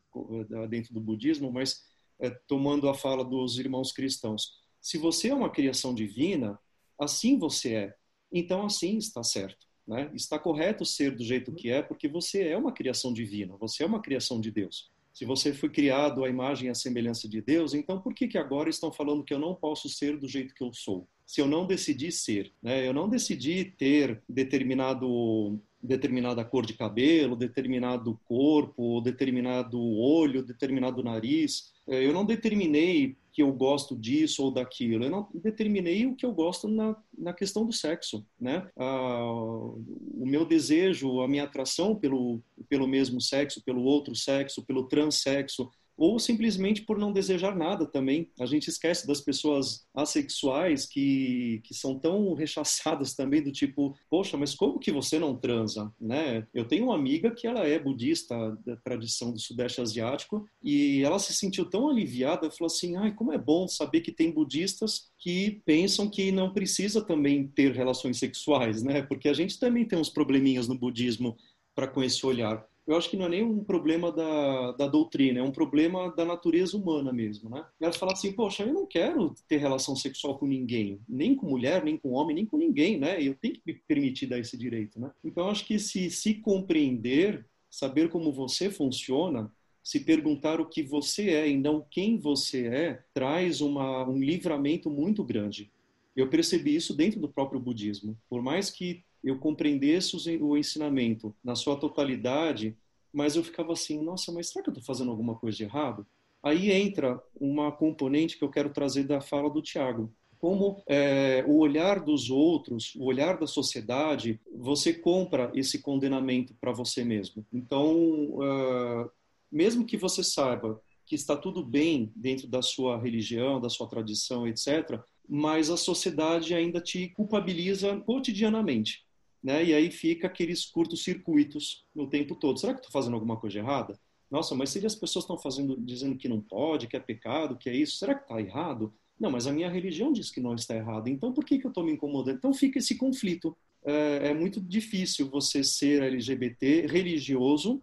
[0.68, 1.82] dentro do budismo, mas
[2.20, 4.52] é, tomando a fala dos irmãos cristãos.
[4.80, 6.58] Se você é uma criação divina,
[6.98, 7.94] assim você é.
[8.32, 9.66] Então, assim está certo.
[9.86, 10.10] Né?
[10.14, 13.86] Está correto ser do jeito que é, porque você é uma criação divina, você é
[13.86, 14.90] uma criação de Deus.
[15.12, 18.38] Se você foi criado à imagem e à semelhança de Deus, então por que, que
[18.38, 21.06] agora estão falando que eu não posso ser do jeito que eu sou?
[21.26, 22.86] Se eu não decidi ser, né?
[22.86, 31.71] eu não decidi ter determinado determinada cor de cabelo, determinado corpo, determinado olho, determinado nariz.
[31.88, 35.04] É, eu não determinei que eu gosto disso ou daquilo.
[35.04, 38.68] Eu não determinei o que eu gosto na, na questão do sexo, né?
[38.76, 44.86] Ah, o meu desejo, a minha atração pelo, pelo mesmo sexo, pelo outro sexo, pelo
[44.86, 48.30] transexo, ou simplesmente por não desejar nada também.
[48.40, 54.36] A gente esquece das pessoas assexuais que, que são tão rechaçadas também do tipo, poxa,
[54.36, 56.46] mas como que você não transa, né?
[56.52, 61.18] Eu tenho uma amiga que ela é budista da tradição do sudeste asiático e ela
[61.18, 65.62] se sentiu tão aliviada, falou assim, ai, como é bom saber que tem budistas que
[65.64, 69.02] pensam que não precisa também ter relações sexuais, né?
[69.02, 71.36] Porque a gente também tem uns probleminhas no budismo
[71.74, 75.38] para com esse olhar eu acho que não é nem um problema da, da doutrina,
[75.38, 77.64] é um problema da natureza humana mesmo, né?
[77.80, 81.84] Elas falam assim, poxa, eu não quero ter relação sexual com ninguém, nem com mulher,
[81.84, 83.22] nem com homem, nem com ninguém, né?
[83.22, 85.10] Eu tenho que me permitir dar esse direito, né?
[85.24, 89.50] Então, acho que se se compreender, saber como você funciona,
[89.82, 94.90] se perguntar o que você é e não quem você é, traz uma, um livramento
[94.90, 95.70] muito grande.
[96.14, 98.16] Eu percebi isso dentro do próprio budismo.
[98.28, 102.76] Por mais que eu compreendesse o ensinamento na sua totalidade,
[103.12, 106.06] mas eu ficava assim, nossa, mas será que eu estou fazendo alguma coisa de errado?
[106.42, 110.12] Aí entra uma componente que eu quero trazer da fala do Tiago.
[110.38, 116.72] Como é, o olhar dos outros, o olhar da sociedade, você compra esse condenamento para
[116.72, 117.46] você mesmo.
[117.52, 117.94] Então,
[118.34, 119.08] uh,
[119.52, 124.48] mesmo que você saiba que está tudo bem dentro da sua religião, da sua tradição,
[124.48, 129.06] etc., mas a sociedade ainda te culpabiliza cotidianamente
[129.42, 129.64] né?
[129.64, 132.58] E aí fica aqueles curtos circuitos no tempo todo.
[132.58, 133.98] Será que estou fazendo alguma coisa errada?
[134.30, 137.68] Nossa, mas se as pessoas estão fazendo, dizendo que não pode, que é pecado, que
[137.68, 138.94] é isso, será que está errado?
[139.20, 141.08] Não, mas a minha religião diz que não está errado.
[141.08, 142.36] Então por que, que eu estou me incomodando?
[142.36, 143.56] Então fica esse conflito.
[143.84, 147.82] É, é muito difícil você ser LGBT religioso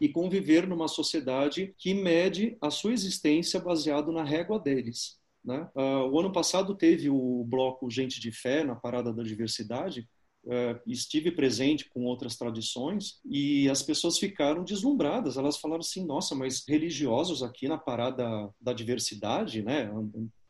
[0.00, 5.18] e conviver numa sociedade que mede a sua existência baseado na régua deles.
[5.44, 5.68] Né?
[5.74, 10.08] Uh, o ano passado teve o bloco Gente de Fé na Parada da Diversidade,
[10.86, 15.36] estive presente com outras tradições e as pessoas ficaram deslumbradas.
[15.36, 19.90] Elas falaram assim: nossa, mas religiosos aqui na parada da diversidade, né?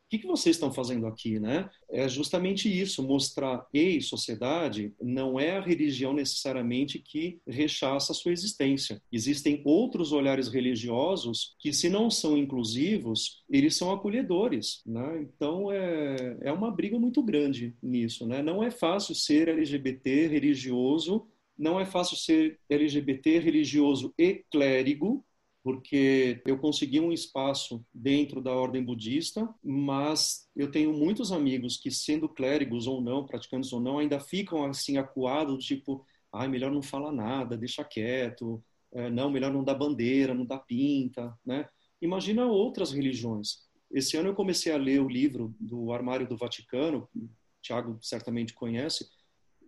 [0.09, 1.69] O que, que vocês estão fazendo aqui, né?
[1.91, 8.33] É justamente isso, mostrar, ei, sociedade, não é a religião necessariamente que rechaça a sua
[8.33, 9.03] existência.
[9.13, 15.21] Existem outros olhares religiosos que, se não são inclusivos, eles são acolhedores, né?
[15.21, 18.43] Então, é, é uma briga muito grande nisso, né?
[18.43, 21.27] Não é fácil ser LGBT religioso,
[21.59, 25.23] não é fácil ser LGBT religioso e clérigo,
[25.69, 31.91] porque eu consegui um espaço dentro da ordem budista, mas eu tenho muitos amigos que,
[31.91, 36.73] sendo clérigos ou não, praticantes ou não, ainda ficam assim acuados, tipo, ai, ah, melhor
[36.73, 41.69] não falar nada, deixa quieto, é, não, melhor não dar bandeira, não dar pinta, né?
[42.01, 43.59] Imagina outras religiões.
[43.93, 47.29] Esse ano eu comecei a ler o livro do Armário do Vaticano, o
[47.61, 49.07] Tiago certamente conhece.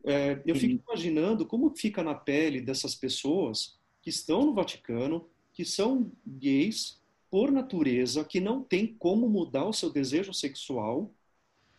[0.03, 5.29] É, eu fico imaginando como fica na pele dessas pessoas que estão no Vaticano,
[5.61, 6.99] que são gays
[7.31, 11.13] por natureza, que não tem como mudar o seu desejo sexual,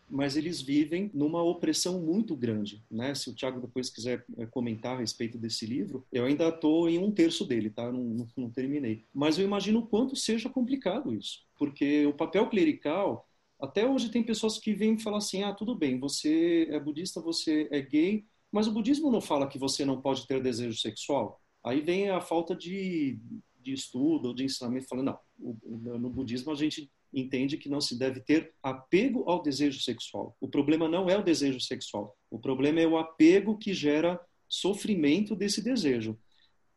[0.08, 3.16] mas eles vivem numa opressão muito grande, né?
[3.16, 7.00] Se o Tiago depois quiser eh, comentar a respeito desse livro, eu ainda estou em
[7.00, 7.92] um terço dele, tá?
[7.92, 9.04] Não, não, não terminei.
[9.12, 13.28] Mas eu imagino o quanto seja complicado isso, porque o papel clerical
[13.60, 17.68] até hoje tem pessoas que vêm falar assim: ah, tudo bem, você é budista, você
[17.72, 21.42] é gay, mas o budismo não fala que você não pode ter desejo sexual.
[21.64, 23.20] Aí vem a falta de
[23.62, 27.98] de estudo ou de ensinamento falando, não, no budismo a gente entende que não se
[27.98, 30.36] deve ter apego ao desejo sexual.
[30.40, 35.36] O problema não é o desejo sexual, o problema é o apego que gera sofrimento
[35.36, 36.18] desse desejo.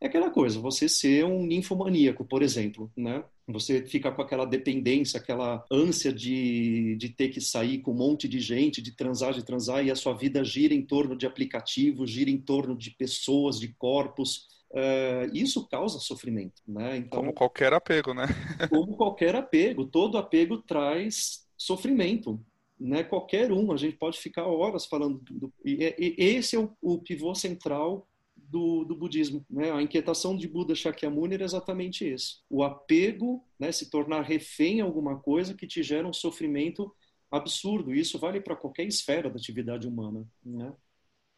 [0.01, 3.25] É aquela coisa, você ser um ninfomaníaco, por exemplo, né?
[3.47, 8.27] Você fica com aquela dependência, aquela ânsia de, de ter que sair com um monte
[8.27, 12.11] de gente, de transar, de transar, e a sua vida gira em torno de aplicativos,
[12.11, 16.97] gira em torno de pessoas, de corpos, Uh, isso causa sofrimento, né?
[16.97, 18.27] Então, como qualquer apego, né?
[18.69, 22.45] como qualquer apego, todo apego traz sofrimento,
[22.79, 23.05] né?
[23.05, 26.99] Qualquer um, a gente pode ficar horas falando do, e, e esse é o, o
[26.99, 29.71] pivô central do, do, budismo, né?
[29.71, 33.71] A inquietação de Buda Shakyamuni era exatamente esse: o apego, né?
[33.71, 36.93] Se tornar refém a alguma coisa que te gera um sofrimento
[37.31, 37.95] absurdo.
[37.95, 40.73] Isso vale para qualquer esfera da atividade humana, né?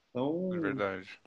[0.09, 1.21] Então, é verdade.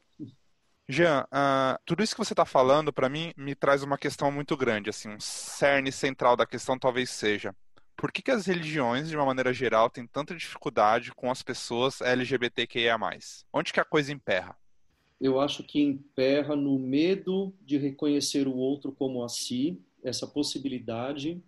[0.91, 4.57] Jean, uh, tudo isso que você está falando, para mim, me traz uma questão muito
[4.57, 7.55] grande, assim, um cerne central da questão talvez seja,
[7.95, 12.01] por que, que as religiões, de uma maneira geral, têm tanta dificuldade com as pessoas
[12.01, 12.97] LGBTQIA+.
[13.53, 14.57] Onde que a coisa emperra?
[15.21, 21.39] Eu acho que emperra no medo de reconhecer o outro como a si, essa possibilidade.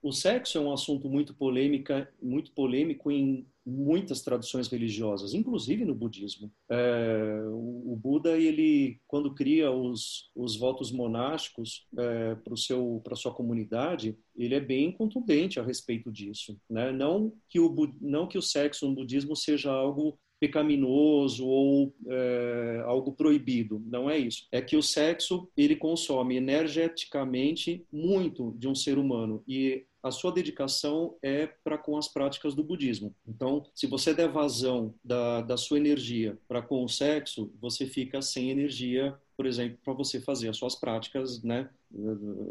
[0.00, 5.94] O sexo é um assunto muito polêmica, muito polêmico em muitas tradições religiosas, inclusive no
[5.94, 6.52] budismo.
[6.70, 12.54] É, o, Buda, ele, quando cria os, os votos monásticos é, para
[13.02, 16.56] para sua comunidade, ele é bem contundente a respeito disso.
[16.70, 16.92] Né?
[16.92, 23.12] Não que o não que o sexo no budismo seja algo pecaminoso ou é, algo
[23.12, 23.82] proibido.
[23.86, 24.46] Não é isso.
[24.52, 30.30] É que o sexo ele consome energeticamente muito de um ser humano e a sua
[30.30, 33.14] dedicação é para com as práticas do budismo.
[33.26, 38.22] Então, se você der vazão da, da sua energia para com o sexo, você fica
[38.22, 41.68] sem energia, por exemplo, para você fazer as suas práticas né,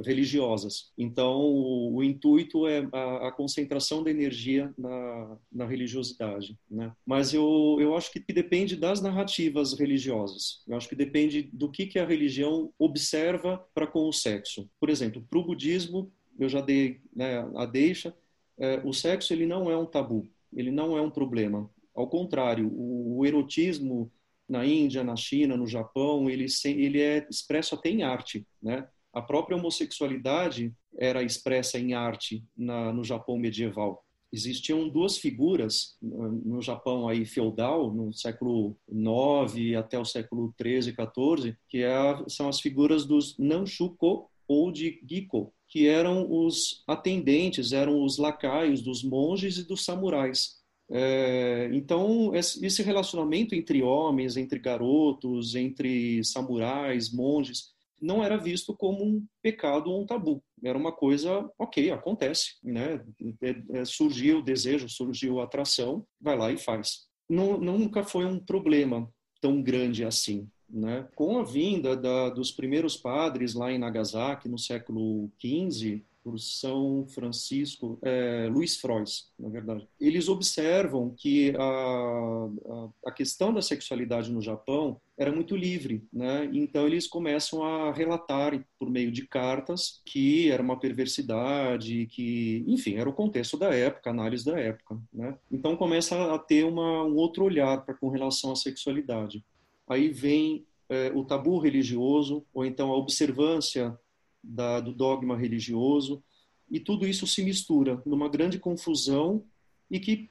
[0.04, 0.92] religiosas.
[0.98, 6.58] Então, o, o intuito é a, a, concentração da energia na, na religiosidade.
[6.70, 6.92] Né?
[7.06, 10.62] Mas eu, eu acho que depende das narrativas religiosas.
[10.68, 14.70] Eu acho que depende do que, que a religião observa para com o sexo.
[14.80, 18.16] Por exemplo, para o budismo, eu já dei né, a deixa,
[18.58, 21.70] é, o sexo ele não é um tabu, ele não é um problema.
[21.94, 24.12] Ao contrário, o, o erotismo
[24.48, 28.88] na Índia, na China, no Japão, ele, ele é expresso até em arte, né?
[29.12, 34.06] A própria homossexualidade era expressa em arte na, no Japão medieval.
[34.32, 40.94] Existiam duas figuras no Japão aí feudal, no século IX até o século XIII e
[40.94, 41.94] XIV, que é,
[42.28, 48.82] são as figuras dos Nanshuko ou de Giko, que eram os atendentes, eram os lacaios
[48.82, 50.56] dos monges e dos samurais.
[50.90, 59.04] É, então, esse relacionamento entre homens, entre garotos, entre samurais, monges, não era visto como
[59.04, 60.44] um pecado ou um tabu.
[60.64, 63.04] Era uma coisa, ok, acontece, né?
[63.42, 67.08] É, é, surgiu o desejo, surgiu a atração, vai lá e faz.
[67.30, 69.10] Não, nunca foi um problema
[69.42, 70.48] tão grande assim.
[70.76, 71.08] Né?
[71.16, 77.06] Com a vinda da, dos primeiros padres lá em Nagasaki no século XV, por São
[77.08, 79.88] Francisco, é, Luiz Frois, na verdade.
[80.02, 86.50] Eles observam que a, a, a, questão da sexualidade no Japão era muito livre, né?
[86.52, 92.96] Então eles começam a relatar por meio de cartas que era uma perversidade, que, enfim,
[92.96, 95.38] era o contexto da época, análise da época, né?
[95.52, 99.46] Então começa a ter uma, um outro olhar com relação à sexualidade.
[99.88, 103.98] Aí vem é, o tabu religioso ou então a observância
[104.44, 106.24] da, do dogma religioso,
[106.70, 109.44] e tudo isso se mistura numa grande confusão
[109.90, 110.30] e que,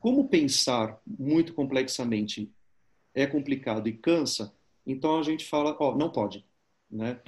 [0.00, 2.50] como pensar muito complexamente
[3.14, 4.54] é complicado e cansa,
[4.86, 6.44] então a gente fala, ó, oh, não pode,
[6.90, 7.20] né?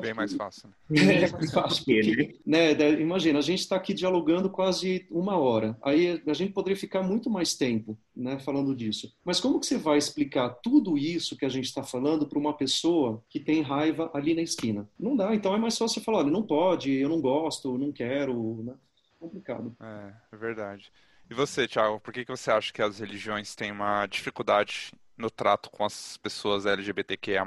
[0.00, 0.68] Bem mais fácil.
[0.88, 1.24] Né?
[1.24, 1.84] É mais fácil.
[1.84, 5.76] Porque, né, imagina, a gente está aqui dialogando quase uma hora.
[5.82, 9.14] Aí a gente poderia ficar muito mais tempo né, falando disso.
[9.24, 12.56] Mas como que você vai explicar tudo isso que a gente está falando para uma
[12.56, 14.88] pessoa que tem raiva ali na esquina?
[14.98, 15.34] Não dá.
[15.34, 18.62] Então é mais fácil você falar, olha, não pode, eu não gosto, não quero.
[18.64, 18.74] Né?
[19.18, 19.76] Complicado.
[19.80, 20.90] É, é verdade.
[21.30, 25.28] E você, Thiago, por que, que você acha que as religiões têm uma dificuldade no
[25.28, 27.44] trato com as pessoas LGBTQIA+.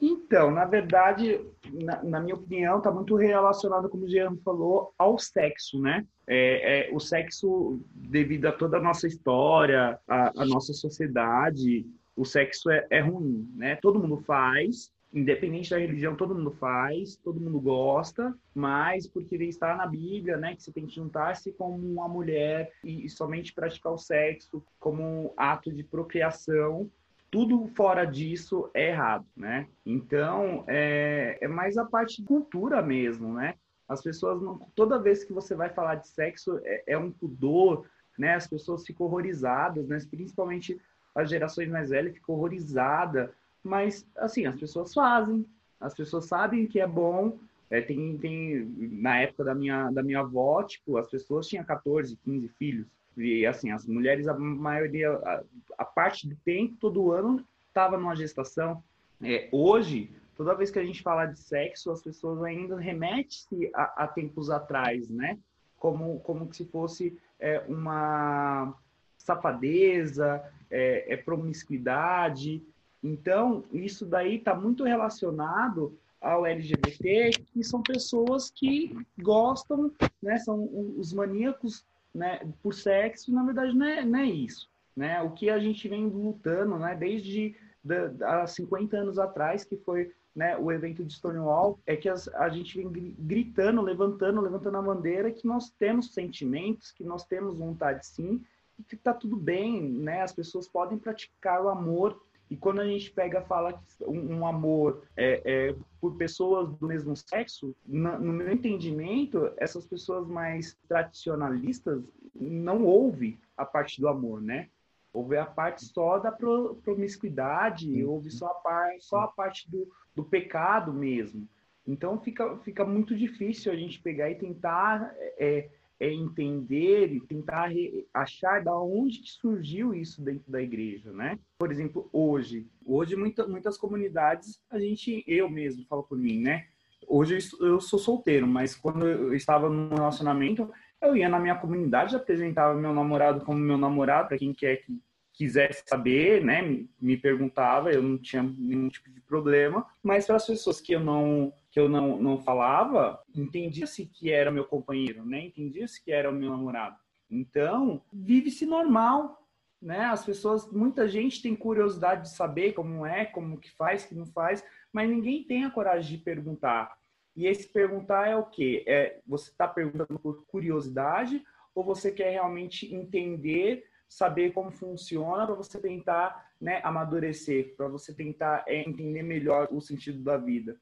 [0.00, 1.40] Então, na verdade,
[1.72, 6.06] na, na minha opinião, está muito relacionado, como o Jean falou, ao sexo, né?
[6.26, 11.84] É, é, o sexo, devido a toda a nossa história, a, a nossa sociedade,
[12.14, 13.76] o sexo é, é, ruim, né?
[13.76, 19.74] Todo mundo faz, independente da religião, todo mundo faz, todo mundo gosta, mas porque está
[19.74, 23.98] na Bíblia, né, que você tem que juntar-se como uma mulher e somente praticar o
[23.98, 26.90] sexo como um ato de procriação,
[27.30, 29.68] tudo fora disso é errado, né?
[29.84, 33.54] Então, é, é mais a parte de cultura mesmo, né?
[33.88, 37.86] As pessoas, não, toda vez que você vai falar de sexo, é, é, um pudor,
[38.18, 38.34] né?
[38.34, 39.98] As pessoas ficam horrorizadas, né?
[40.10, 40.80] Principalmente
[41.14, 43.30] as gerações mais velhas ficam horrorizadas.
[43.62, 45.44] Mas, assim, as pessoas fazem,
[45.80, 47.38] as pessoas sabem que é bom.
[47.70, 52.16] É, tem, tem, na época da minha, da minha avó, tipo, as pessoas tinham 14,
[52.24, 52.86] 15 filhos.
[53.18, 55.42] E assim, as mulheres, a maioria, a,
[55.78, 58.82] a parte do tempo, todo ano, estava numa gestação.
[59.22, 64.04] É, hoje, toda vez que a gente fala de sexo, as pessoas ainda remetem-se a,
[64.04, 65.38] a, tempos atrás, né?
[65.78, 68.74] Como, como se fosse é, uma
[69.16, 72.62] safadeza, é, é promiscuidade.
[73.02, 79.92] Então, isso daí está muito relacionado ao LGBT, que são pessoas que gostam,
[80.22, 80.38] né?
[80.38, 81.84] São os maníacos
[82.18, 84.68] né, por sexo, na verdade não é, não é isso.
[84.96, 85.22] Né?
[85.22, 90.12] O que a gente vem lutando né, desde da, há 50 anos atrás, que foi
[90.34, 94.82] né, o evento de Stonewall, é que as, a gente vem gritando, levantando, levantando a
[94.82, 98.44] bandeira que nós temos sentimentos, que nós temos vontade sim,
[98.78, 100.22] e que está tudo bem, né?
[100.22, 104.46] As pessoas podem praticar o amor e quando a gente pega fala que um, um
[104.46, 110.76] amor é, é, por pessoas do mesmo sexo, no, no, meu entendimento, essas pessoas mais
[110.88, 112.02] tradicionalistas
[112.34, 114.68] não ouvem a parte do amor, né?
[115.12, 118.10] Ouve a parte só da pro, promiscuidade, uhum.
[118.10, 121.46] ouve só a, par, só a parte do, do pecado mesmo.
[121.86, 125.68] Então fica, fica muito difícil a gente pegar e tentar é,
[126.00, 127.70] é entender e tentar
[128.14, 131.38] achar da onde que surgiu isso dentro da igreja, né?
[131.58, 136.66] Por exemplo, hoje, hoje muita, muitas comunidades, a gente, eu mesmo falo por mim, né?
[137.06, 140.70] Hoje eu sou solteiro, mas quando eu estava no relacionamento,
[141.00, 145.00] eu ia na minha comunidade, apresentava meu namorado como meu namorado, para quem quer que
[145.32, 150.44] quisesse saber, né, me perguntava, eu não tinha nenhum tipo de problema, mas para as
[150.44, 155.46] pessoas que eu não que eu não, não falava, entendia-se que era meu companheiro, né?
[155.46, 156.96] Entendia-se que era o meu namorado.
[157.30, 159.46] Então, vive-se normal,
[159.80, 160.06] né?
[160.06, 164.26] As pessoas, muita gente tem curiosidade de saber como é, como que faz, que não
[164.26, 166.98] faz, mas ninguém tem a coragem de perguntar.
[167.36, 168.82] E esse perguntar é o quê?
[168.88, 171.44] É, você está perguntando por curiosidade
[171.76, 178.12] ou você quer realmente entender, saber como funciona para você tentar né, amadurecer, para você
[178.12, 180.76] tentar é, entender melhor o sentido da vida?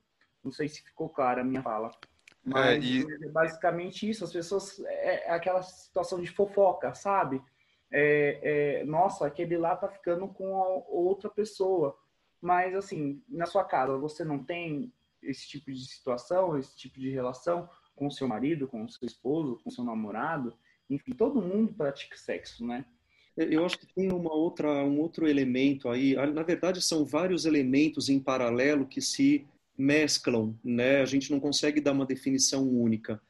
[0.46, 1.88] Não sei se ficou clara a minha fala.
[1.88, 1.90] É,
[2.44, 3.24] Mas é, e...
[3.24, 4.24] é basicamente isso.
[4.24, 4.78] As pessoas.
[4.80, 7.42] É, é aquela situação de fofoca, sabe?
[7.90, 10.52] É, é, nossa, aquele lá tá ficando com
[10.88, 11.98] outra pessoa.
[12.40, 14.92] Mas, assim, na sua casa, você não tem
[15.22, 19.70] esse tipo de situação, esse tipo de relação com seu marido, com seu esposo, com
[19.70, 20.56] seu namorado?
[20.88, 22.84] Enfim, todo mundo pratica sexo, né?
[23.36, 26.14] Eu acho que tem uma outra, um outro elemento aí.
[26.32, 31.00] Na verdade, são vários elementos em paralelo que se mesclam, né?
[31.00, 33.20] A gente não consegue dar uma definição única,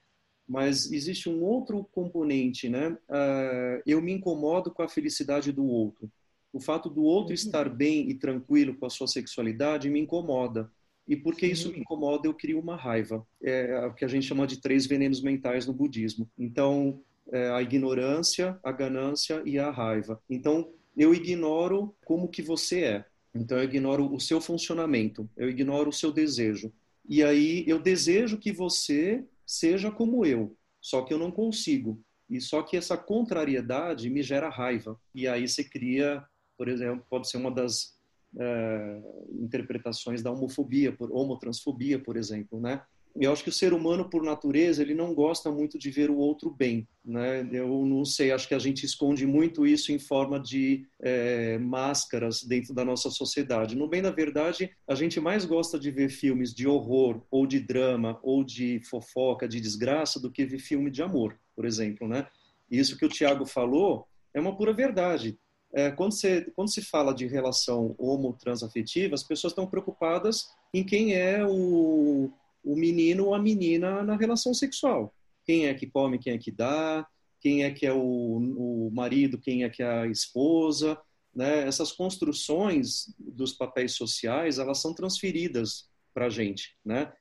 [0.47, 2.97] mas existe um outro componente, né?
[3.09, 6.11] Uh, eu me incomodo com a felicidade do outro.
[6.53, 7.35] O fato do outro uhum.
[7.35, 10.71] estar bem e tranquilo com a sua sexualidade me incomoda.
[11.07, 11.53] E porque Sim.
[11.53, 13.27] isso me incomoda, eu crio uma raiva.
[13.43, 16.29] É o que a gente chama de três venenos mentais no budismo.
[16.37, 20.21] Então, é a ignorância, a ganância e a raiva.
[20.29, 23.05] Então, eu ignoro como que você é.
[23.41, 26.73] Então, eu ignoro o seu funcionamento, eu ignoro o seu desejo.
[27.09, 32.01] E aí, eu desejo que você seja como eu, só que eu não consigo.
[32.29, 34.99] E só que essa contrariedade me gera raiva.
[35.15, 36.25] E aí você cria,
[36.59, 37.97] por exemplo, pode ser uma das
[38.39, 42.83] é, interpretações da homofobia, por homotransfobia, por exemplo, né?
[43.21, 46.17] Eu acho que o ser humano, por natureza, ele não gosta muito de ver o
[46.17, 47.49] outro bem, né?
[47.53, 52.43] Eu não sei, acho que a gente esconde muito isso em forma de é, máscaras
[52.43, 53.77] dentro da nossa sociedade.
[53.77, 57.61] No bem da verdade, a gente mais gosta de ver filmes de horror, ou de
[57.61, 62.27] drama, ou de fofoca, de desgraça, do que ver filme de amor, por exemplo, né?
[62.71, 65.39] Isso que o Tiago falou é uma pura verdade
[65.77, 71.15] é, quando, você, quando se fala de relação homo-transafetiva, as pessoas estão preocupadas em quem
[71.15, 72.31] é o,
[72.67, 75.15] o menino ou a menina na relação sexual.
[75.45, 77.07] Quem é que come, quem é que dá,
[77.41, 80.99] quem é que é o, o marido, quem é que é a esposa.
[81.33, 81.67] Né?
[81.67, 86.77] Essas construções dos papéis sociais, elas são transferidas para a gente.
[86.85, 87.13] Né?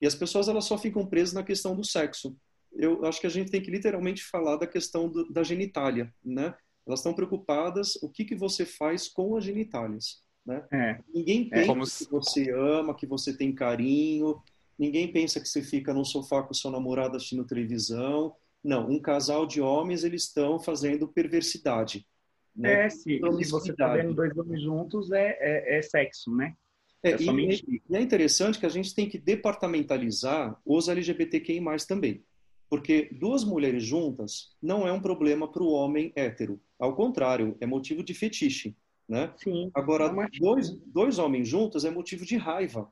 [0.00, 2.34] E as pessoas elas só ficam presas na questão do sexo.
[2.72, 6.54] Eu acho que a gente tem que literalmente falar da questão do, da genitália, né?
[6.86, 10.22] Elas estão preocupadas o que, que você faz com as genitálias.
[10.44, 10.62] Né?
[10.72, 11.00] É.
[11.14, 14.42] Ninguém pensa é que você ama, que você tem carinho.
[14.78, 18.34] Ninguém pensa que você fica no sofá com seu namorado assistindo televisão.
[18.62, 22.06] Não, um casal de homens eles estão fazendo perversidade.
[22.54, 22.86] Né?
[22.86, 26.54] É, se, se você está vendo dois homens juntos, é, é, é sexo, né?
[27.02, 32.24] É, é e, e, é interessante que a gente tem que departamentalizar os LGBTQI+, também.
[32.70, 36.60] Porque duas mulheres juntas não é um problema para o homem hétero.
[36.78, 38.74] Ao contrário, é motivo de fetiche.
[39.06, 39.32] Né?
[39.36, 40.10] Sim, Agora,
[40.40, 42.90] dois, dois homens juntos é motivo de raiva.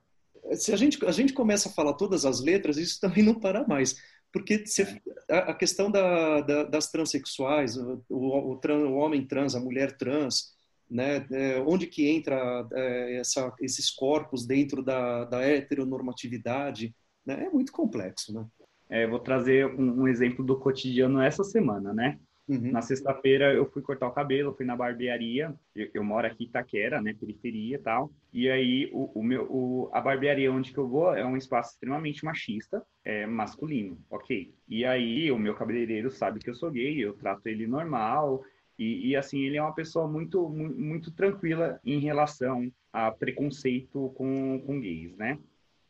[0.53, 3.67] Se a gente, a gente começa a falar todas as letras, isso também não para
[3.67, 3.97] mais.
[4.33, 4.83] Porque se,
[5.31, 10.53] a, a, questão da, da, das transexuais, o, o, o, homem trans, a mulher trans,
[10.91, 11.27] né?
[11.31, 17.45] É, onde que entra é, essa, esses corpos dentro da, da heteronormatividade, né?
[17.47, 18.33] é muito complexo.
[18.33, 18.47] Né?
[18.91, 22.19] É, vou trazer um, um, exemplo do cotidiano essa semana, né?
[22.49, 22.73] Uhum.
[22.73, 25.55] Na sexta-feira eu fui cortar o cabelo, fui na barbearia.
[25.75, 28.13] Eu, eu, moro aqui em Itaquera, né, periferia e tal.
[28.33, 31.73] E aí o, o meu, o, a barbearia onde que eu vou é um espaço
[31.73, 34.53] extremamente machista, é masculino, ok?
[34.69, 38.43] E aí o meu cabeleireiro sabe que eu sou gay, eu trato ele normal.
[38.79, 44.11] E, e assim ele é uma pessoa muito muito, muito tranquila em relação a preconceito
[44.17, 45.39] com, com gays, né?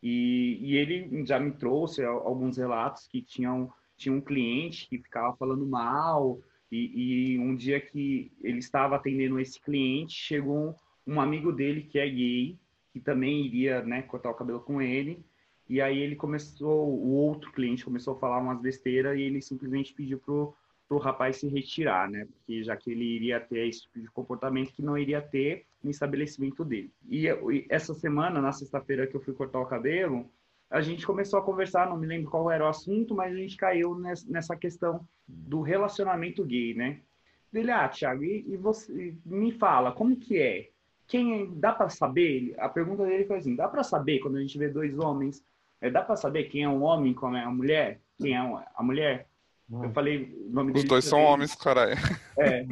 [0.03, 3.73] E, e ele já me trouxe alguns relatos que tinham
[4.03, 6.41] tinha um cliente que ficava falando mal
[6.71, 10.75] e, e, um dia que ele estava atendendo esse cliente chegou
[11.07, 12.59] um, amigo dele que é gay
[12.93, 15.25] que também iria né, cortar o cabelo com ele
[15.69, 19.95] e aí ele começou o outro cliente começou a falar umas besteiras e ele simplesmente
[19.95, 20.55] pediu pro
[20.89, 22.27] pro rapaz se retirar, né?
[22.27, 25.91] Porque já que ele iria ter esse tipo de comportamento que não iria ter no
[25.91, 26.93] estabelecimento dele.
[27.09, 27.27] E
[27.71, 30.31] essa semana, na sexta-feira que eu fui cortar o cabelo,
[30.73, 33.59] a gente começou a conversar, não me lembro qual era o assunto, mas a gente
[33.59, 33.95] caiu
[34.27, 37.01] nessa questão do relacionamento gay, né?
[37.53, 40.71] Dele, ah, Thiago, e, e você me fala, como que é?
[41.07, 42.55] Quem é, dá para saber?
[42.59, 45.45] A pergunta dele foi assim: dá para saber quando a gente vê dois homens?
[45.79, 48.01] É, dá para saber quem é um homem, como é a mulher?
[48.19, 49.29] Quem é a mulher?
[49.81, 51.97] Eu falei o nome Os dois são homens, caralho.
[52.39, 52.67] É,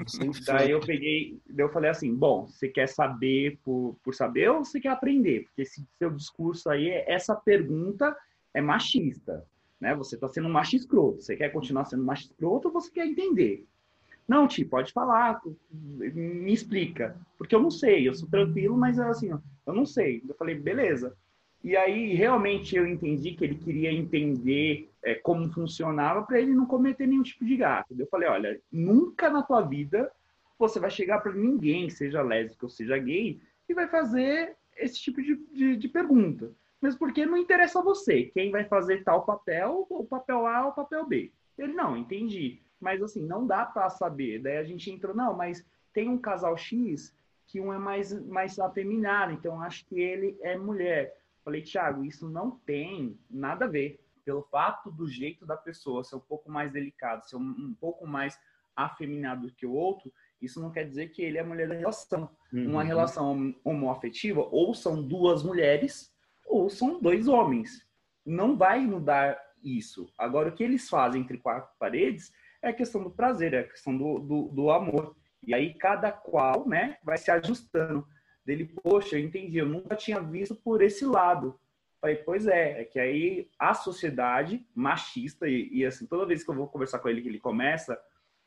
[0.44, 4.64] daí eu peguei, daí eu falei assim, bom, você quer saber por, por saber ou
[4.64, 5.44] você quer aprender?
[5.44, 8.14] Porque esse seu discurso aí, essa pergunta
[8.52, 9.46] é machista,
[9.80, 9.94] né?
[9.94, 11.22] Você está sendo macho escroto.
[11.22, 13.66] Você quer continuar sendo macho escroto ou você quer entender?
[14.28, 15.40] Não, Ti, pode falar,
[15.80, 17.16] me explica.
[17.38, 20.22] Porque eu não sei, eu sou tranquilo, mas assim, eu não sei.
[20.28, 21.16] Eu falei, beleza.
[21.62, 26.64] E aí, realmente, eu entendi que ele queria entender é, como funcionava para ele não
[26.64, 27.94] cometer nenhum tipo de gato.
[27.98, 30.10] Eu falei, olha, nunca na tua vida
[30.58, 35.22] você vai chegar para ninguém, seja lésbico ou seja gay, e vai fazer esse tipo
[35.22, 36.50] de, de, de pergunta.
[36.80, 40.70] Mesmo porque não interessa a você quem vai fazer tal papel, o papel A ou
[40.70, 41.30] o papel B.
[41.58, 42.60] Ele, não, entendi.
[42.80, 44.40] Mas assim, não dá para saber.
[44.40, 47.14] Daí a gente entrou, não, mas tem um casal X
[47.46, 51.19] que um é mais, mais afeminado, então acho que ele é mulher.
[51.44, 54.04] Falei, Thiago, isso não tem nada a ver.
[54.24, 58.06] Pelo fato do jeito da pessoa ser um pouco mais delicado, ser um, um pouco
[58.06, 58.38] mais
[58.76, 61.74] afeminado do que o outro, isso não quer dizer que ele é a mulher da
[61.74, 62.30] relação.
[62.52, 62.70] Uhum.
[62.70, 66.12] Uma relação homoafetiva, ou são duas mulheres,
[66.46, 67.86] ou são dois homens.
[68.24, 70.10] Não vai mudar isso.
[70.18, 72.32] Agora, o que eles fazem entre quatro paredes
[72.62, 75.16] é a questão do prazer, é a questão do, do, do amor.
[75.42, 78.06] E aí, cada qual né, vai se ajustando
[78.44, 81.58] dele, poxa, eu entendi, eu nunca tinha visto por esse lado.
[82.00, 86.50] Falei, pois é, é que aí a sociedade machista, e, e, assim, toda vez que
[86.50, 88.00] eu vou conversar com ele, que ele começa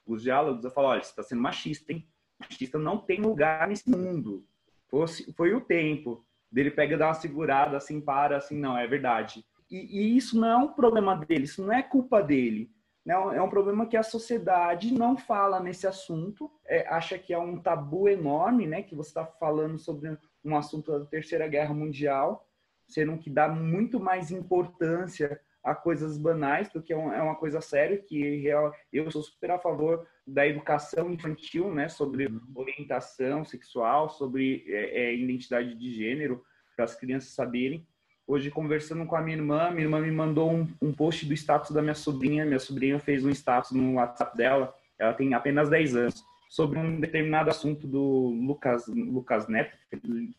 [0.06, 2.08] os diálogos, eu falo, olha, você está sendo machista, hein?
[2.40, 4.46] Machista não tem lugar nesse mundo.
[4.88, 6.26] Foi, foi o tempo.
[6.52, 9.46] Dele pega dá uma segurada, assim, para, assim, não, é verdade.
[9.70, 12.72] E, e isso não é um problema dele, isso não é culpa dele.
[13.06, 17.38] Não, é um problema que a sociedade não fala nesse assunto, é, acha que é
[17.38, 18.82] um tabu enorme, né?
[18.82, 22.48] Que você está falando sobre um assunto da Terceira Guerra Mundial,
[22.88, 27.60] sendo que dá muito mais importância a coisas banais do que é, é uma coisa
[27.62, 28.46] séria, que
[28.92, 31.90] eu sou super a favor da educação infantil, né?
[31.90, 36.42] Sobre orientação sexual, sobre é, é, identidade de gênero,
[36.76, 37.86] para as crianças saberem
[38.26, 41.72] Hoje, conversando com a minha irmã, minha irmã me mandou um, um post do status
[41.72, 42.46] da minha sobrinha.
[42.46, 47.00] Minha sobrinha fez um status no WhatsApp dela, ela tem apenas 10 anos, sobre um
[47.00, 49.76] determinado assunto do Lucas, Lucas Neto,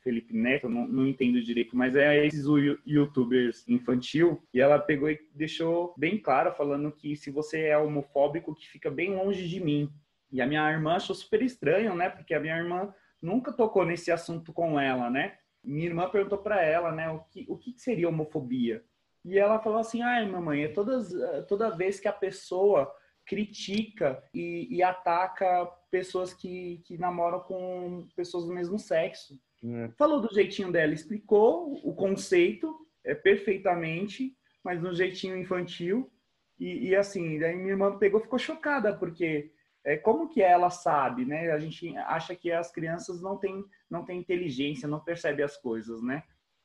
[0.02, 2.46] Felipe Neto, não, não entendo direito, mas é esses
[2.86, 4.42] youtubers infantil.
[4.54, 8.90] E ela pegou e deixou bem claro, falando que se você é homofóbico, que fica
[8.90, 9.90] bem longe de mim.
[10.32, 12.08] E a minha irmã achou super estranho, né?
[12.08, 15.34] Porque a minha irmã nunca tocou nesse assunto com ela, né?
[15.64, 18.84] Minha irmã perguntou para ela, né, o que, o que seria homofobia?
[19.24, 21.10] E ela falou assim, ai, mamãe, é todas,
[21.48, 22.94] toda vez que a pessoa
[23.26, 29.40] critica e, e ataca pessoas que, que namoram com pessoas do mesmo sexo.
[29.64, 29.88] É.
[29.96, 36.10] Falou do jeitinho dela, explicou o conceito é, perfeitamente, mas no jeitinho infantil.
[36.58, 39.52] E, e assim, daí minha irmã pegou ficou chocada, porque
[39.84, 41.50] é, como que ela sabe, né?
[41.52, 46.02] A gente acha que as crianças não têm, não têm inteligência, não percebem as coisas,
[46.02, 46.22] né?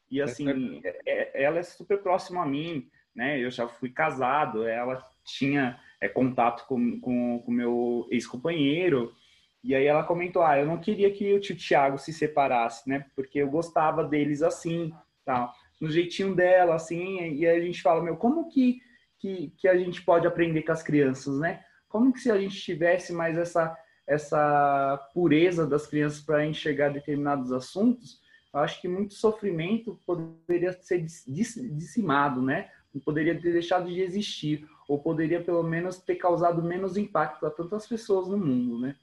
[0.10, 3.38] E assim, é, é, ela é super próxima a mim, né?
[3.38, 9.14] Eu já fui casado, ela tinha é, contato com, com, com meu ex-companheiro,
[9.62, 13.06] e aí ela comentou, ah, eu não queria que o tio Tiago se separasse, né?
[13.16, 14.94] Porque eu gostava deles assim,
[15.26, 18.80] tal, no jeitinho dela, assim, e aí a gente fala, meu, como que,
[19.20, 21.62] que, que a gente pode aprender com as crianças, né?
[21.90, 23.76] Como que se a gente tivesse mais essa,
[24.08, 28.22] essa pureza das crianças para enxergar determinados assuntos,
[28.54, 32.70] eu acho que muito sofrimento poderia ser dizimado, né?
[32.94, 37.52] Não poderia ter deixado de existir, ou poderia pelo menos ter causado menos impacto a
[37.52, 38.96] tantas pessoas no mundo, né?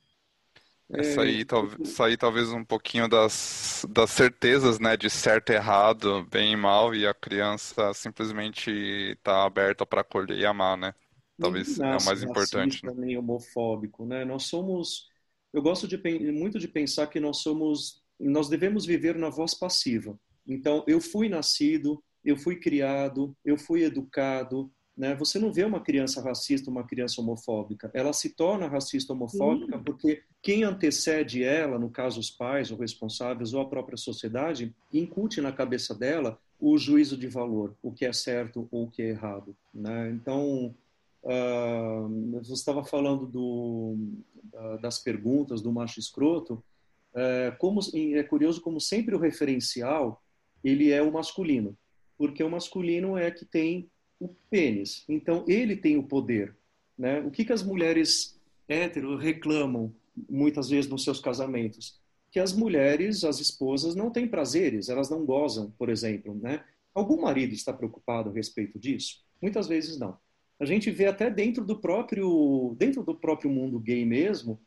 [0.89, 6.25] É, sair, talvez, sair talvez um pouquinho das, das certezas, né, de certo e errado,
[6.31, 10.95] bem e mal, e a criança simplesmente está aberta para acolher e amar, né?
[11.39, 12.85] Talvez é o mais importante.
[12.85, 12.93] Né?
[12.93, 14.25] Também homofóbico, né?
[14.25, 15.09] Nós somos,
[15.53, 15.97] eu gosto de,
[16.33, 20.19] muito de pensar que nós somos, nós devemos viver na voz passiva.
[20.47, 25.15] Então, eu fui nascido, eu fui criado, eu fui educado, né?
[25.17, 27.91] Você não vê uma criança racista, uma criança homofóbica.
[27.93, 29.85] Ela se torna racista homofóbica Sim.
[29.85, 35.41] porque quem antecede ela, no caso os pais, ou responsáveis, ou a própria sociedade, incute
[35.41, 39.11] na cabeça dela o juízo de valor, o que é certo ou o que é
[39.11, 39.55] errado.
[39.75, 40.11] Né?
[40.11, 40.75] Então,
[41.27, 43.97] Uh, você estava falando do,
[44.81, 46.63] das perguntas do macho escroto.
[47.15, 47.81] É, como,
[48.15, 50.23] é curioso como sempre o referencial
[50.63, 51.77] ele é o masculino,
[52.19, 53.89] porque o masculino é que tem
[54.21, 55.05] o pênis.
[55.09, 56.57] Então ele tem o poder.
[56.97, 57.21] Né?
[57.21, 59.95] O que, que as mulheres hétero reclamam
[60.29, 61.99] muitas vezes nos seus casamentos?
[62.31, 66.35] Que as mulheres, as esposas, não têm prazeres, elas não gozam, por exemplo.
[66.35, 66.65] Né?
[66.95, 69.25] Algum marido está preocupado a respeito disso?
[69.41, 70.19] Muitas vezes não
[70.59, 74.61] a gente vê até dentro do próprio dentro do próprio mundo gay mesmo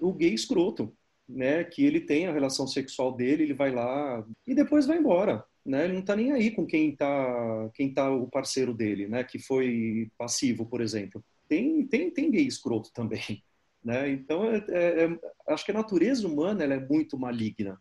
[0.00, 0.94] o gay escroto
[1.28, 1.64] né?
[1.64, 5.84] Que ele tem a relação sexual dele ele vai lá e depois vai embora né?
[5.84, 9.24] Ele não está nem aí com quem tá quem tá o parceiro dele né?
[9.24, 11.24] Que foi passivo por exemplo.
[11.48, 13.42] Tem tem tem gay escroto também
[13.82, 14.10] né?
[14.10, 15.18] Então é, é, é,
[15.48, 17.80] acho que a natureza humana ela é muito maligna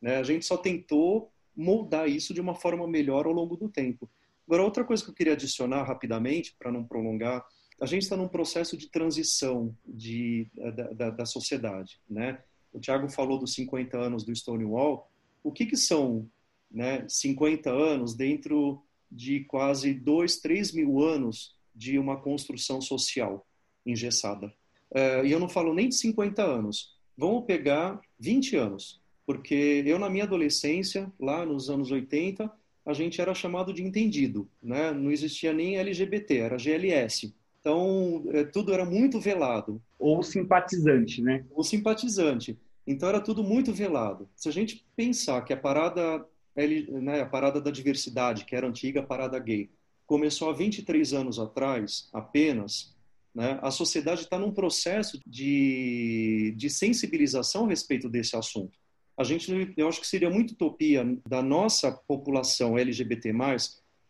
[0.00, 0.16] né?
[0.16, 4.08] A gente só tentou moldar isso de uma forma melhor ao longo do tempo
[4.46, 7.44] Agora, outra coisa que eu queria adicionar rapidamente, para não prolongar,
[7.80, 12.00] a gente está num processo de transição de, da, da, da, sociedade.
[12.08, 12.40] Né?
[12.72, 15.10] O Tiago falou dos 50 anos do Stonewall.
[15.42, 16.28] O que, que são
[16.70, 23.46] né, 50 anos dentro de quase 2, 3 mil anos de uma construção social
[23.84, 24.46] engessada?
[24.90, 26.96] Uh, e eu não falo nem de 50 anos.
[27.16, 29.00] Vamos pegar 20 anos.
[29.26, 32.50] Porque eu, na minha adolescência, lá nos anos 80,
[32.84, 34.92] a gente era chamado de entendido, né?
[34.92, 37.34] Não existia nem LGBT, era GLS.
[37.60, 39.80] Então, é, tudo era muito velado.
[39.98, 41.44] Ou simpatizante, né?
[41.52, 42.58] Ou simpatizante.
[42.84, 44.28] Então, era tudo muito velado.
[44.34, 46.26] Se a gente pensar que a parada,
[46.56, 49.70] né, a parada da diversidade, que era a antiga parada gay,
[50.04, 52.96] começou há 23 anos atrás, apenas,
[53.32, 58.81] né, a sociedade está num processo de, de sensibilização a respeito desse assunto
[59.22, 63.32] a gente, eu acho que seria muito utopia da nossa população LGBT+,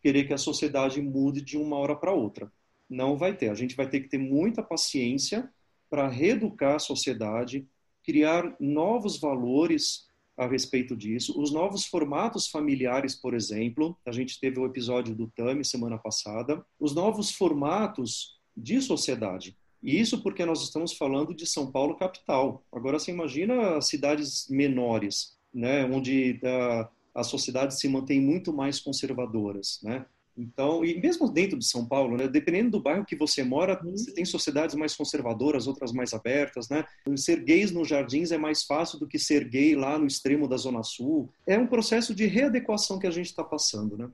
[0.02, 2.50] querer que a sociedade mude de uma hora para outra.
[2.88, 3.50] Não vai ter.
[3.50, 5.48] A gente vai ter que ter muita paciência
[5.90, 7.68] para reeducar a sociedade,
[8.02, 11.38] criar novos valores a respeito disso.
[11.38, 16.64] Os novos formatos familiares, por exemplo, a gente teve o episódio do TAMI semana passada.
[16.80, 19.56] Os novos formatos de sociedade.
[19.82, 22.62] E isso porque nós estamos falando de São Paulo capital.
[22.72, 29.80] Agora você imagina cidades menores, né, onde a, a sociedade se mantém muito mais conservadoras,
[29.82, 30.06] né?
[30.36, 33.92] Então, e mesmo dentro de São Paulo, né, dependendo do bairro que você mora, uhum.
[33.92, 36.84] você tem sociedades mais conservadoras, outras mais abertas, né?
[37.16, 40.56] Ser gays nos jardins é mais fácil do que ser gay lá no extremo da
[40.56, 41.28] Zona Sul.
[41.46, 44.08] É um processo de readequação que a gente está passando, né?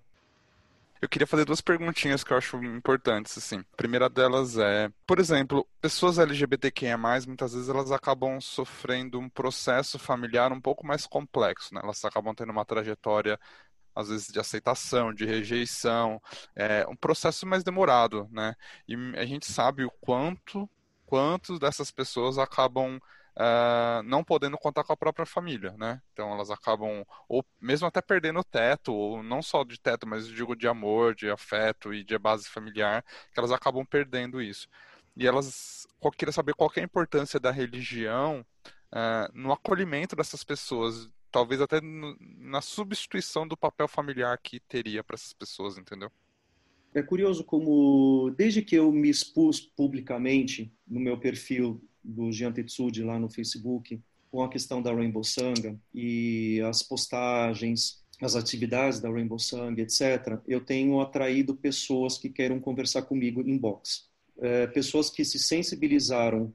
[1.00, 3.58] Eu queria fazer duas perguntinhas que eu acho importantes, assim.
[3.60, 9.98] A primeira delas é, por exemplo, pessoas LGBTQIA+, muitas vezes elas acabam sofrendo um processo
[9.98, 11.80] familiar um pouco mais complexo, né?
[11.82, 13.38] Elas acabam tendo uma trajetória
[13.94, 16.22] às vezes de aceitação, de rejeição,
[16.54, 18.54] é um processo mais demorado, né?
[18.86, 20.70] E a gente sabe o quanto,
[21.04, 23.00] quantos dessas pessoas acabam
[23.38, 26.02] uh, não podendo contar com a própria família, né?
[26.12, 30.26] Então elas acabam, ou mesmo até perdendo o teto, ou não só de teto, mas
[30.26, 34.68] digo de amor, de afeto e de base familiar, que elas acabam perdendo isso.
[35.16, 38.44] E elas, eu queria saber qual é a importância da religião
[38.92, 45.04] uh, no acolhimento dessas pessoas, talvez até no, na substituição do papel familiar que teria
[45.04, 46.10] para essas pessoas, entendeu?
[46.94, 53.02] É curioso como, desde que eu me expus publicamente no meu perfil do Jean Tetsuji
[53.02, 59.10] lá no Facebook com a questão da Rainbow Sanga e as postagens, as atividades da
[59.10, 64.08] Rainbow Sanga, etc., eu tenho atraído pessoas que queiram conversar comigo em box.
[64.40, 66.52] É, pessoas que se sensibilizaram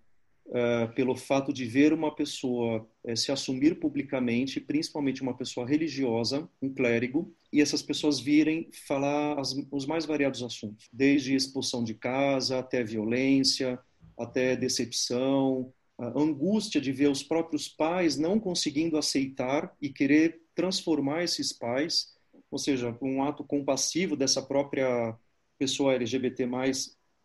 [0.51, 6.47] é, pelo fato de ver uma pessoa é, se assumir publicamente, principalmente uma pessoa religiosa,
[6.61, 11.93] um clérigo, e essas pessoas virem falar as, os mais variados assuntos, desde expulsão de
[11.93, 13.79] casa até violência,
[14.17, 21.53] até decepção, angústia de ver os próprios pais não conseguindo aceitar e querer transformar esses
[21.53, 22.13] pais,
[22.49, 25.15] ou seja, um ato compassivo dessa própria
[25.57, 26.47] pessoa LGBT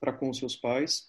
[0.01, 1.09] para com seus pais.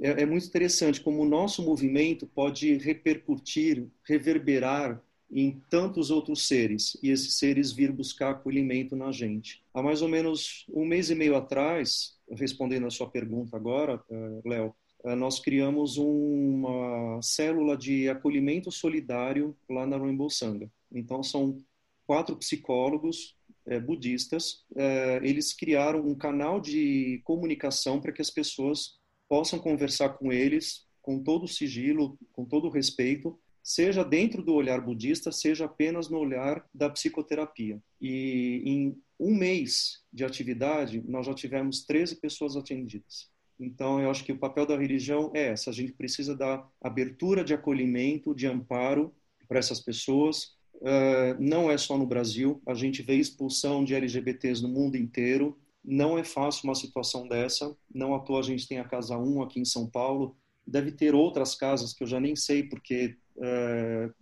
[0.00, 6.96] É, é, muito interessante como o nosso movimento pode repercutir, reverberar em tantos outros seres
[7.02, 9.62] e esses seres vir buscar acolhimento na gente.
[9.74, 14.40] Há mais ou menos um mês e meio atrás, respondendo a sua pergunta agora, eh,
[14.44, 14.74] Léo,
[15.04, 20.70] nós criamos uma célula de acolhimento solidário lá na Rainbow Sangha.
[20.92, 21.58] Então, são
[22.06, 23.36] quatro psicólogos
[23.66, 24.64] é, budistas.
[24.74, 30.88] É, eles criaram um canal de comunicação para que as pessoas possam conversar com eles
[31.08, 36.10] com todo o sigilo, com todo o respeito, seja dentro do olhar budista, seja apenas
[36.10, 37.82] no olhar da psicoterapia.
[37.98, 43.30] E em um mês de atividade, nós já tivemos 13 pessoas atendidas.
[43.58, 45.70] Então, eu acho que o papel da religião é essa.
[45.70, 49.12] A gente precisa dar abertura de acolhimento, de amparo
[49.48, 50.56] para essas pessoas.
[50.74, 52.62] Uh, não é só no Brasil.
[52.66, 55.58] A gente vê expulsão de LGBTs no mundo inteiro.
[55.84, 57.76] Não é fácil uma situação dessa.
[57.92, 60.36] Não à toa a gente tem a Casa 1 aqui em São Paulo.
[60.66, 64.14] Deve ter outras casas que eu já nem sei, porque uh,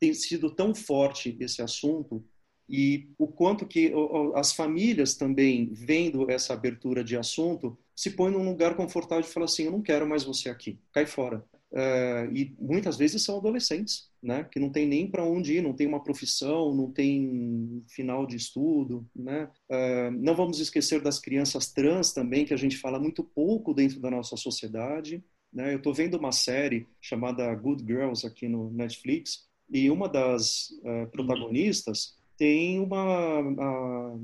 [0.00, 2.24] tem sido tão forte esse assunto
[2.68, 3.92] e o quanto que
[4.34, 9.46] as famílias também, vendo essa abertura de assunto, se põem num lugar confortável e falam
[9.46, 11.44] assim, eu não quero mais você aqui, cai fora.
[11.70, 15.74] Uh, e muitas vezes são adolescentes, né, que não tem nem para onde ir, não
[15.74, 19.50] tem uma profissão, não tem final de estudo, né.
[19.70, 24.00] Uh, não vamos esquecer das crianças trans também, que a gente fala muito pouco dentro
[24.00, 25.22] da nossa sociedade.
[25.52, 25.74] Né.
[25.74, 31.10] Eu estou vendo uma série chamada Good Girls aqui no Netflix e uma das uh,
[31.10, 34.20] protagonistas tem uma, uma,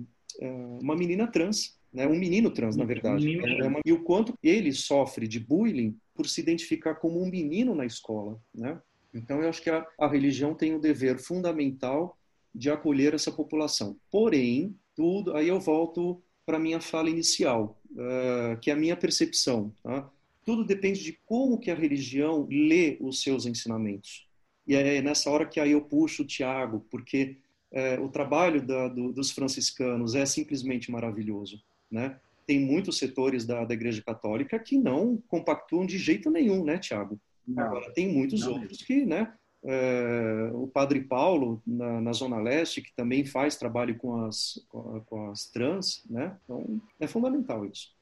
[0.81, 2.09] uma menina trans né?
[2.09, 3.39] um menino trans, na verdade.
[3.39, 3.81] É, é uma...
[3.85, 8.37] E o quanto ele sofre de bullying por se identificar como um menino na escola.
[8.53, 8.79] Né?
[9.15, 12.19] Então, eu acho que a, a religião tem o dever fundamental
[12.53, 13.97] de acolher essa população.
[14.11, 19.73] Porém, tudo, aí eu volto para minha fala inicial, uh, que é a minha percepção.
[19.83, 20.11] Tá?
[20.45, 24.27] Tudo depende de como que a religião lê os seus ensinamentos.
[24.67, 27.37] E é nessa hora que aí eu puxo o Tiago, porque
[27.75, 31.63] uh, o trabalho da, do, dos franciscanos é simplesmente maravilhoso.
[31.91, 32.19] Né?
[32.47, 37.19] Tem muitos setores da, da Igreja Católica que não compactuam de jeito nenhum, né, Tiago?
[37.57, 38.53] Agora, tem muitos não.
[38.55, 39.35] outros que, né?
[39.67, 45.01] É, o Padre Paulo, na, na, Zona Leste, que também faz trabalho com as, com,
[45.01, 46.37] com as trans, né?
[46.45, 47.95] Então, é fundamental isso.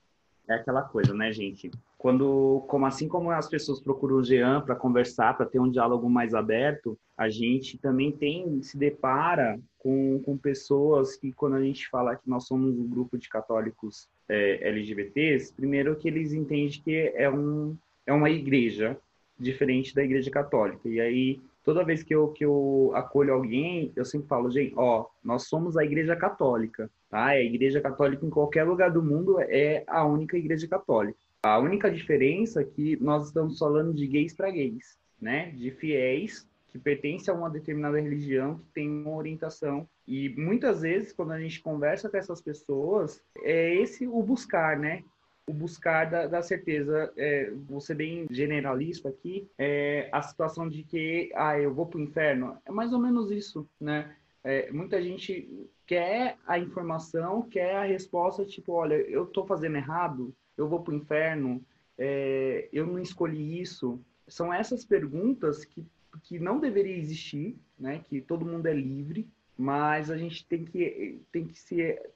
[0.49, 1.70] é aquela coisa, né, gente?
[2.03, 6.11] Quando, como assim como as pessoas procuram o Jean para conversar, para ter um diálogo
[6.11, 11.89] mais aberto, a gente também tem se depara com, com pessoas que quando a gente
[11.89, 17.13] fala que nós somos um grupo de católicos é, LGBTs, primeiro que eles entendem que
[17.15, 18.99] é um é uma igreja
[19.39, 20.89] diferente da igreja católica.
[20.89, 25.07] E aí toda vez que eu, que eu acolho alguém, eu sempre falo, gente, ó,
[25.23, 27.27] nós somos a igreja católica, tá?
[27.27, 31.17] A igreja católica em qualquer lugar do mundo é a única igreja católica.
[31.45, 35.51] A única diferença é que nós estamos falando de gays para gays, né?
[35.51, 39.86] De fiéis que pertencem a uma determinada religião, que tem uma orientação.
[40.07, 45.03] E muitas vezes, quando a gente conversa com essas pessoas, é esse o buscar, né?
[45.47, 47.12] o buscar da, da certeza.
[47.16, 51.99] É, vou ser bem generalista aqui, é, a situação de que, ah, eu vou para
[51.99, 54.14] o inferno, é mais ou menos isso, né?
[54.45, 55.49] É, muita gente
[55.86, 60.93] quer a informação, quer a resposta, tipo, olha, eu estou fazendo errado, eu vou para
[60.93, 61.63] o inferno,
[61.99, 64.01] é, eu não escolhi isso.
[64.27, 65.85] São essas perguntas que,
[66.23, 68.03] que não deveria existir, né?
[68.09, 71.59] Que todo mundo é livre, mas a gente tem que, tem que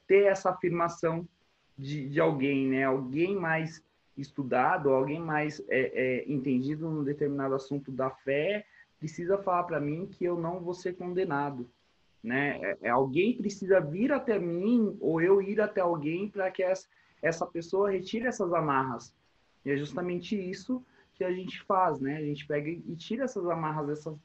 [0.06, 1.26] ter essa afirmação
[1.76, 2.84] de, de alguém, né?
[2.84, 3.82] Alguém mais
[4.16, 8.64] estudado, alguém mais é, é, entendido num determinado assunto da fé,
[8.98, 11.68] precisa falar para mim que eu não vou ser condenado,
[12.22, 12.58] né?
[12.62, 16.88] É, é, alguém precisa vir até mim ou eu ir até alguém para que essa,
[17.26, 19.12] essa pessoa retire essas amarras.
[19.64, 20.82] E é justamente isso
[21.14, 22.18] que a gente faz, né?
[22.18, 24.16] A gente pega e tira essas amarras dessas,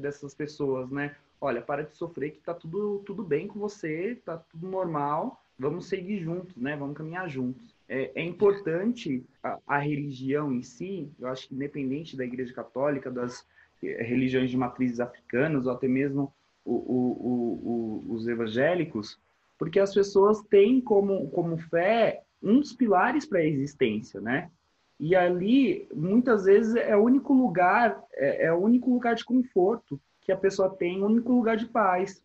[0.00, 1.14] dessas pessoas, né?
[1.40, 5.86] Olha, para de sofrer que tá tudo, tudo bem com você, tá tudo normal, vamos
[5.86, 6.76] seguir juntos, né?
[6.76, 7.74] Vamos caminhar juntos.
[7.88, 13.10] É, é importante a, a, religião em si, eu acho que independente da Igreja Católica,
[13.10, 13.46] das
[13.82, 16.32] eh, religiões de matrizes africanas, ou até mesmo
[16.64, 19.18] o, o, o, os evangélicos,
[19.58, 24.50] porque as pessoas têm como, como fé dos pilares para a existência, né?
[24.98, 30.00] E ali, muitas vezes, é o único lugar, é, é o único lugar de conforto
[30.20, 32.22] que a pessoa tem, o único lugar de paz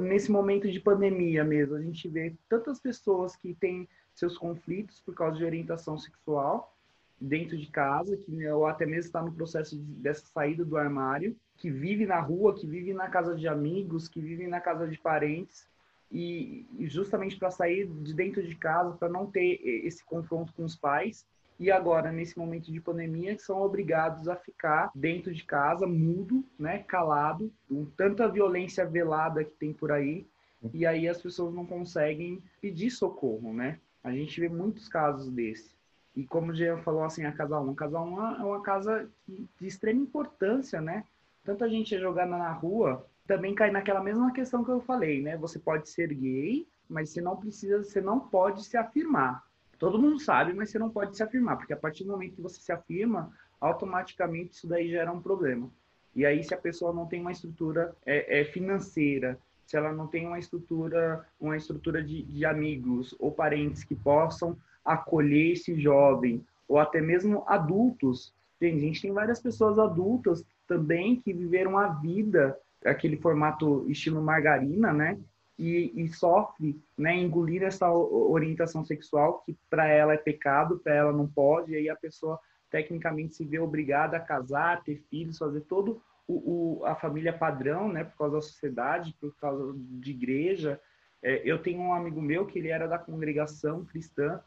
[0.00, 5.14] nesse momento de pandemia mesmo, a gente vê tantas pessoas que têm seus conflitos por
[5.14, 6.74] causa de orientação sexual
[7.20, 11.36] dentro de casa, que ou até mesmo está no processo de, dessa saída do armário,
[11.56, 14.96] que vive na rua, que vive na casa de amigos, que vive na casa de
[14.98, 15.66] parentes,
[16.10, 20.76] e, justamente para sair de dentro de casa, para não ter esse confronto com os
[20.76, 21.26] pais,
[21.60, 26.44] e agora, nesse momento de pandemia, que são obrigados a ficar dentro de casa, mudo,
[26.56, 30.24] né, calado, com tanta violência velada que tem por aí,
[30.72, 33.78] e aí as pessoas não conseguem pedir socorro, né?
[34.02, 35.76] A gente vê muitos casos desse.
[36.16, 39.08] E como o Jean falou, assim, a Casa 1, a Casa 1 é uma casa
[39.26, 41.04] de extrema importância, né?
[41.44, 45.36] Tanta gente é jogada na rua, também cai naquela mesma questão que eu falei, né?
[45.36, 49.44] Você pode ser gay, mas você não precisa, você não pode se afirmar.
[49.78, 52.42] Todo mundo sabe, mas você não pode se afirmar, porque a partir do momento que
[52.42, 55.70] você se afirma, automaticamente isso daí gera um problema.
[56.16, 60.06] E aí, se a pessoa não tem uma estrutura é, é financeira, se ela não
[60.06, 66.42] tem uma estrutura, uma estrutura de, de amigos ou parentes que possam acolher esse jovem,
[66.66, 68.32] ou até mesmo adultos.
[68.60, 74.22] Gente, a gente tem várias pessoas adultas também que viveram a vida, aquele formato estilo
[74.22, 75.18] margarina, né?
[75.58, 81.12] e, e sofre, né, engolir essa orientação sexual que para ela é pecado, para ela
[81.12, 82.38] não pode, e aí a pessoa
[82.70, 87.92] tecnicamente se vê obrigada a casar, ter filhos, fazer todo o, o, a família padrão,
[87.92, 90.80] né, por causa da sociedade, por causa de igreja.
[91.20, 94.40] É, eu tenho um amigo meu que ele era da congregação cristã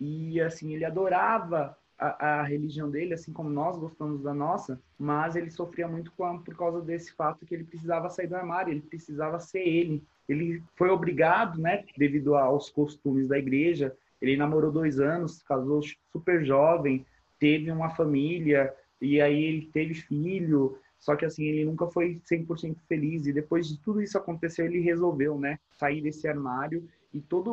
[0.00, 5.36] e assim ele adorava a, a, religião dele, assim como nós gostamos da nossa, mas
[5.36, 8.80] ele sofria muito com, por causa desse fato que ele precisava sair do armário, ele
[8.80, 10.02] precisava ser ele.
[10.28, 15.80] Ele foi obrigado, né, devido aos costumes da igreja, ele namorou dois anos, casou
[16.12, 17.06] super jovem,
[17.38, 22.76] teve uma família, e aí ele teve filho, só que assim, ele nunca foi 100%
[22.88, 27.50] feliz, e depois de tudo isso acontecer, ele resolveu, né, sair desse armário e toda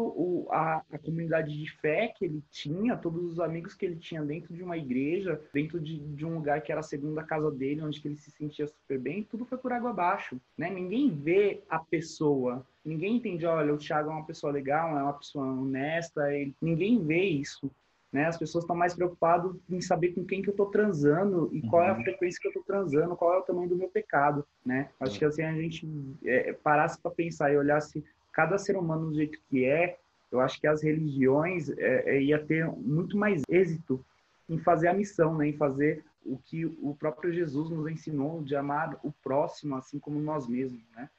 [0.51, 4.53] a, a, comunidade de fé que ele tinha, todos os amigos que ele tinha dentro
[4.53, 8.01] de uma igreja, dentro de, de, um lugar que era a segunda casa dele, onde
[8.05, 10.69] ele se sentia super bem, tudo foi por água abaixo, né?
[10.69, 15.13] Ninguém vê a pessoa, ninguém entende, olha, o Thiago é uma pessoa legal, é uma
[15.13, 16.55] pessoa honesta, ele...
[16.61, 17.69] ninguém vê isso.
[18.11, 18.25] Né?
[18.25, 21.69] As pessoas estão mais preocupadas em saber com quem que eu estou transando e uhum.
[21.69, 22.01] qual é a uhum.
[22.01, 24.89] frequência que eu estou transando, qual é o tamanho do meu pecado, né?
[24.99, 25.19] Acho uhum.
[25.19, 25.87] que assim a gente
[26.25, 29.97] é, parasse para pensar e olhasse cada ser humano do jeito que é,
[30.31, 34.03] eu acho que as religiões é, é, ia ter muito mais êxito
[34.47, 35.47] em fazer a missão, né?
[35.47, 40.19] em fazer o que o próprio Jesus nos ensinou de amar o próximo assim como
[40.19, 41.09] nós mesmos, né?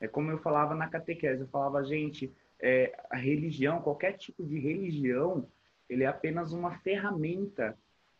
[0.00, 4.58] É como eu falava na catequese, eu falava, gente, é, a religião, qualquer tipo de
[4.58, 5.46] religião,
[5.88, 7.76] ele é apenas uma ferramenta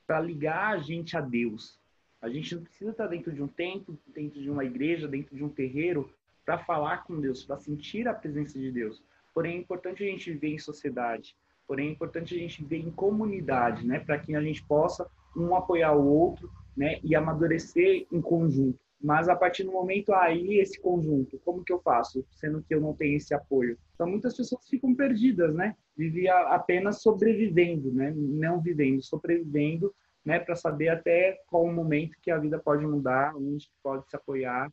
[0.06, 1.78] para ligar a gente a Deus.
[2.22, 5.44] A gente não precisa estar dentro de um templo, dentro de uma igreja, dentro de
[5.44, 6.10] um terreiro
[6.44, 9.02] para falar com Deus, para sentir a presença de Deus.
[9.32, 11.36] Porém, é importante a gente viver em sociedade.
[11.66, 13.98] Porém, é importante a gente viver em comunidade, né?
[13.98, 17.00] Para que a gente possa um apoiar o outro, né?
[17.02, 18.78] E amadurecer em conjunto.
[19.00, 22.80] Mas a partir do momento aí esse conjunto, como que eu faço, sendo que eu
[22.80, 23.76] não tenho esse apoio?
[23.94, 25.76] Então muitas pessoas ficam perdidas, né?
[25.96, 28.12] Vivia apenas sobrevivendo, né?
[28.16, 30.38] Não vivendo, sobrevivendo, né?
[30.38, 34.72] Para saber até qual o momento que a vida pode mudar, onde pode se apoiar,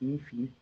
[0.00, 0.52] enfim.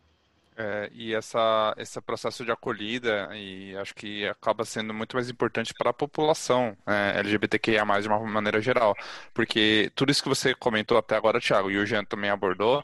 [0.61, 5.73] É, e essa, esse processo de acolhida, e acho que acaba sendo muito mais importante
[5.73, 8.95] para a população é, LGBTQIA+, de uma maneira geral.
[9.33, 12.83] Porque tudo isso que você comentou até agora, Thiago, e o Jean também abordou,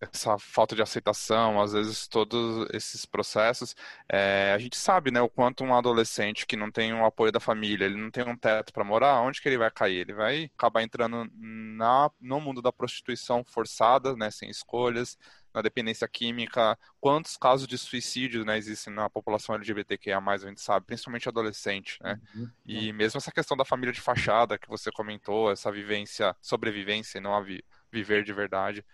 [0.00, 3.74] essa falta de aceitação, às vezes todos esses processos,
[4.08, 7.40] é, a gente sabe, né, o quanto um adolescente que não tem o apoio da
[7.40, 9.98] família, ele não tem um teto para morar, onde que ele vai cair?
[9.98, 15.18] Ele vai acabar entrando na, no mundo da prostituição forçada, né, sem escolhas,
[15.52, 20.86] na dependência química, quantos casos de suicídio né, existem na população LGBTQIA+, a gente sabe,
[20.86, 22.20] principalmente adolescente, né?
[22.34, 22.50] Uhum.
[22.66, 27.20] E mesmo essa questão da família de fachada que você comentou, essa vivência, sobrevivência e
[27.20, 28.84] não a vi viver de verdade,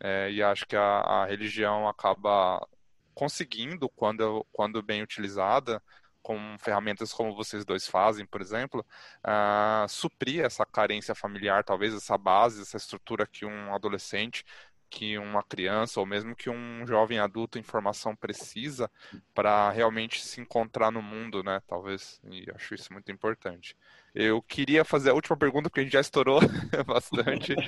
[0.00, 2.66] é, e acho que a, a, religião acaba
[3.14, 5.82] conseguindo, quando, quando bem utilizada,
[6.22, 8.86] com ferramentas como vocês dois fazem, por exemplo,
[9.24, 14.44] uh, suprir essa carência familiar, talvez essa base, essa estrutura que um adolescente
[14.92, 18.90] que uma criança ou mesmo que um jovem adulto em formação precisa
[19.34, 21.62] para realmente se encontrar no mundo, né?
[21.66, 23.74] Talvez, e acho isso muito importante.
[24.14, 26.40] Eu queria fazer a última pergunta, porque a gente já estourou
[26.86, 27.56] bastante.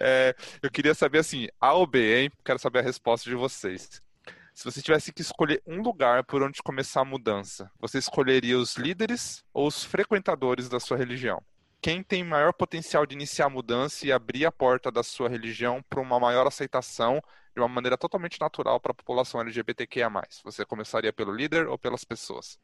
[0.00, 2.32] É, eu queria saber assim, A ou B, hein?
[2.44, 4.02] Quero saber a resposta de vocês.
[4.52, 8.76] Se você tivesse que escolher um lugar por onde começar a mudança, você escolheria os
[8.76, 11.40] líderes ou os frequentadores da sua religião?
[11.84, 15.82] Quem tem maior potencial de iniciar a mudança e abrir a porta da sua religião
[15.82, 17.20] para uma maior aceitação
[17.54, 20.10] de uma maneira totalmente natural para a população LGBTQIA+.
[20.44, 22.58] Você começaria pelo líder ou pelas pessoas?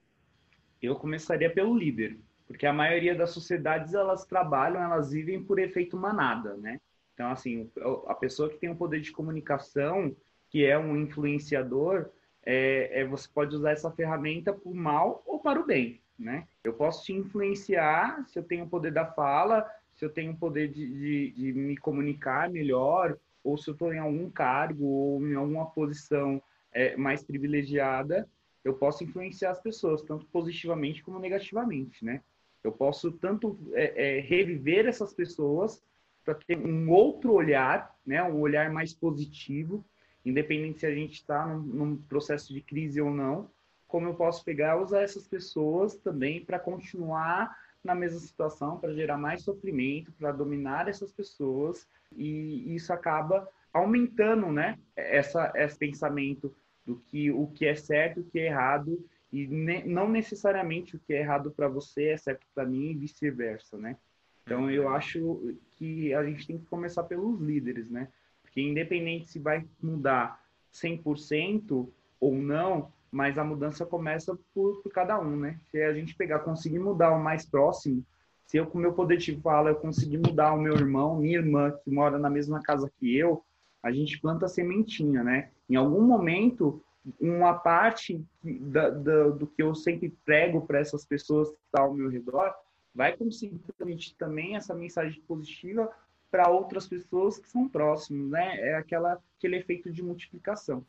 [0.80, 5.98] Eu começaria pelo líder, porque a maioria das sociedades elas trabalham, elas vivem por efeito
[5.98, 6.80] manada, né?
[7.12, 7.70] Então assim,
[8.06, 10.16] a pessoa que tem um poder de comunicação,
[10.48, 12.08] que é um influenciador,
[12.44, 16.46] é, é você pode usar essa ferramenta para o mal ou para o bem né?
[16.62, 20.36] Eu posso te influenciar se eu tenho o poder da fala, se eu tenho o
[20.36, 25.26] poder de, de, de me comunicar melhor, ou se eu estou em algum cargo ou
[25.26, 26.40] em alguma posição
[26.72, 28.28] é, mais privilegiada,
[28.62, 32.20] eu posso influenciar as pessoas, tanto positivamente como negativamente, né?
[32.62, 35.82] Eu posso tanto é, é, reviver essas pessoas
[36.22, 38.22] para ter um outro olhar, né?
[38.22, 39.82] Um olhar mais positivo,
[40.24, 43.50] independente se a gente está num, num processo de crise ou não,
[43.88, 48.92] como eu posso pegar e usar essas pessoas também para continuar na mesma situação, para
[48.92, 56.54] gerar mais sofrimento, para dominar essas pessoas, e isso acaba aumentando, né, essa, esse pensamento
[56.84, 59.02] do que o que é certo, o que é errado,
[59.32, 62.94] e ne, não necessariamente o que é errado para você é certo para mim e
[62.94, 63.96] vice-versa, né?
[64.42, 64.88] Então eu uhum.
[64.90, 68.08] acho que a gente tem que começar pelos líderes, né?
[68.50, 70.42] Porque independente se vai mudar
[70.74, 71.88] 100%
[72.20, 75.58] ou não, mas a mudança começa por, por, cada um, né?
[75.70, 78.04] Se a gente pegar, conseguir mudar o mais próximo,
[78.44, 81.70] se eu com meu poder de fala eu conseguir mudar o meu irmão, minha irmã
[81.70, 83.44] que mora na mesma casa que eu,
[83.80, 85.50] a gente planta sementinha, né?
[85.68, 86.82] Em algum momento,
[87.20, 91.94] uma parte da, da, do que eu sempre prego para essas pessoas que estão ao
[91.94, 92.52] meu redor
[92.92, 95.88] vai conseguir transmitir também essa mensagem positiva
[96.30, 98.60] para outras pessoas que são próximas, né?
[98.60, 100.84] É aquela, aquele efeito de multiplicação.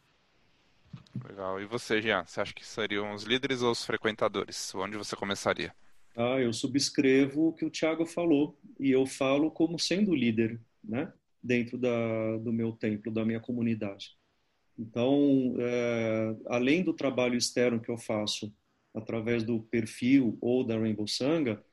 [1.28, 1.60] Legal.
[1.62, 2.26] E você, Jean?
[2.26, 4.74] Você acha que seriam os líderes ou os frequentadores?
[4.76, 5.74] Onde você começaria?
[6.16, 11.12] Ah, eu subscrevo o que o Tiago falou e eu falo como sendo líder, né?
[11.42, 14.18] Dentro da, do meu templo, da minha comunidade.
[14.78, 18.54] Então, é, além do trabalho externo que eu faço
[18.94, 21.64] através do perfil ou da Rainbow Sanga,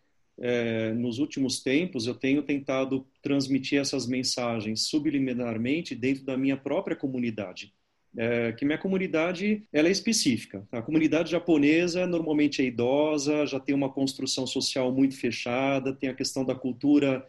[0.40, 6.96] é, nos últimos tempos eu tenho tentado transmitir essas mensagens subliminarmente dentro da minha própria
[6.96, 7.72] comunidade
[8.16, 10.66] é, que minha comunidade ela é específica.
[10.72, 16.14] A comunidade japonesa normalmente é idosa, já tem uma construção social muito fechada, tem a
[16.14, 17.26] questão da cultura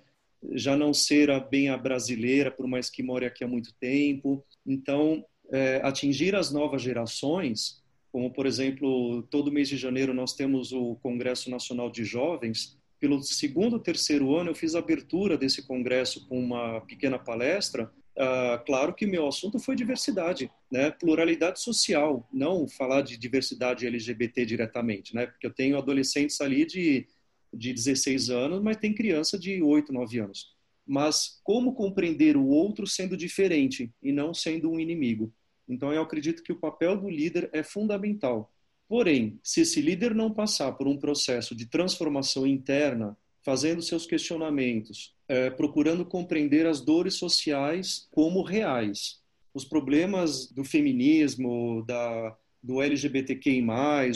[0.54, 4.44] já não ser a, bem a brasileira, por mais que more aqui há muito tempo.
[4.66, 10.72] Então, é, atingir as novas gerações, como por exemplo, todo mês de janeiro nós temos
[10.72, 12.79] o Congresso Nacional de Jovens.
[13.00, 18.60] Pelo segundo, terceiro ano, eu fiz a abertura desse congresso com uma pequena palestra Uh,
[18.66, 20.92] claro que meu assunto foi diversidade, né?
[20.92, 25.26] pluralidade social, não falar de diversidade LGBT diretamente, né?
[25.26, 27.08] porque eu tenho adolescentes ali de
[27.54, 30.56] de 16 anos, mas tem criança de 8, 9 anos.
[30.86, 35.34] Mas como compreender o outro sendo diferente e não sendo um inimigo?
[35.68, 38.52] Então, eu acredito que o papel do líder é fundamental.
[38.90, 43.16] Porém, se esse líder não passar por um processo de transformação interna,
[43.46, 49.20] fazendo seus questionamentos, é, procurando compreender as dores sociais como reais,
[49.54, 53.64] os problemas do feminismo, da, do LGBTQI+,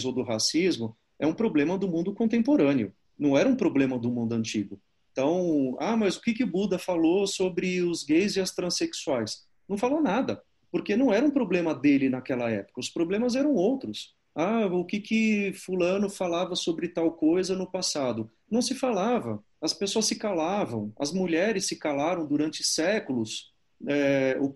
[0.03, 2.91] ou do racismo, é um problema do mundo contemporâneo.
[3.17, 4.81] Não era um problema do mundo antigo.
[5.11, 9.45] Então, ah, mas o que que Buda falou sobre os gays e as transexuais?
[9.69, 12.79] Não falou nada, porque não era um problema dele naquela época.
[12.79, 14.15] Os problemas eram outros.
[14.35, 18.29] Ah, o que que fulano falava sobre tal coisa no passado?
[18.49, 19.43] Não se falava.
[19.61, 20.91] As pessoas se calavam.
[20.99, 23.51] As mulheres se calaram durante séculos.
[23.85, 24.49] É, o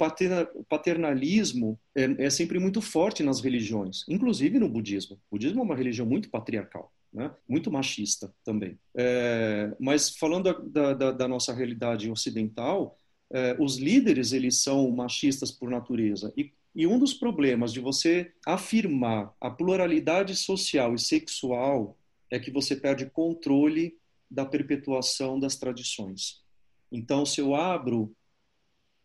[0.64, 5.18] paternalismo é, é sempre muito forte nas religiões, inclusive no budismo.
[5.30, 7.32] O budismo é uma religião muito patriarcal né?
[7.48, 8.78] muito machista também.
[8.96, 12.98] É, mas falando da, da, da, nossa realidade ocidental,
[13.32, 18.32] é, os líderes eles são machistas por natureza e, e um dos problemas de você
[18.46, 21.98] afirmar a pluralidade social e sexual
[22.30, 23.98] é que você perde controle
[24.30, 26.44] da perpetuação das tradições.
[26.92, 28.16] Então, se eu abro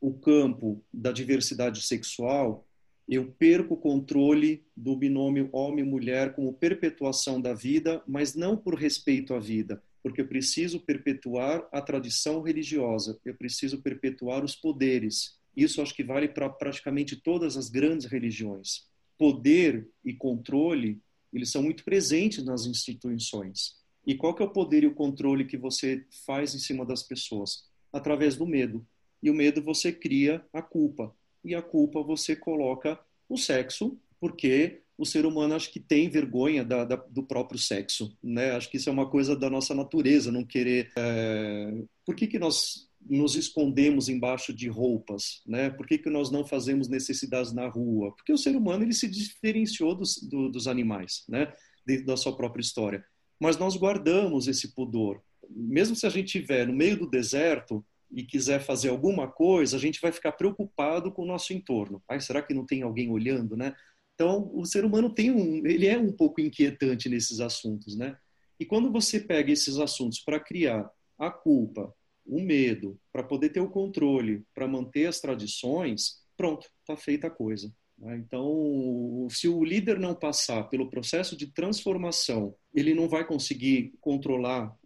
[0.02, 2.68] o campo da diversidade sexual,
[3.08, 9.32] eu perco o controle do binômio homem-mulher como perpetuação da vida, mas não por respeito
[9.32, 15.40] à vida, porque eu preciso perpetuar a tradição religiosa, eu preciso perpetuar os poderes.
[15.56, 18.88] Isso acho que vale para praticamente todas as grandes religiões.
[19.18, 21.00] Poder e controle,
[21.32, 23.76] eles são muito presentes nas instituições.
[24.06, 27.02] E qual que é o poder e o controle que você faz em cima das
[27.02, 27.64] pessoas?
[27.92, 28.86] Através do medo.
[29.22, 32.98] E o medo você cria a culpa e a culpa você coloca
[33.28, 38.16] o sexo, porque o ser humano acho que tem vergonha da, da, do próprio sexo,
[38.22, 38.52] né?
[38.52, 40.92] Acho que isso é uma coisa da nossa natureza, não querer.
[40.96, 41.82] É...
[42.04, 45.70] Por que, que nós nos escondemos embaixo de roupas, né?
[45.70, 48.14] Por que, que nós não fazemos necessidades na rua?
[48.14, 51.52] Porque o ser humano ele se diferenciou dos, do, dos animais, né?
[51.86, 53.04] Dentro da sua própria história.
[53.40, 55.22] Mas nós guardamos esse pudor.
[55.50, 59.80] Mesmo se a gente estiver no meio do deserto, e quiser fazer alguma coisa, a
[59.80, 62.02] gente vai ficar preocupado com o nosso entorno.
[62.06, 63.74] Ai, será que não tem alguém olhando, né?
[64.14, 68.16] Então, o ser humano tem um, ele é um pouco inquietante nesses assuntos, né?
[68.60, 70.88] E quando você pega esses assuntos para criar
[71.18, 71.92] a culpa,
[72.24, 77.30] o medo, para poder ter o controle, para manter as tradições, pronto, está feita a
[77.30, 77.72] coisa.
[77.98, 78.16] Né?
[78.16, 84.76] Então, se o líder não passar pelo processo de transformação, ele não vai conseguir controlar,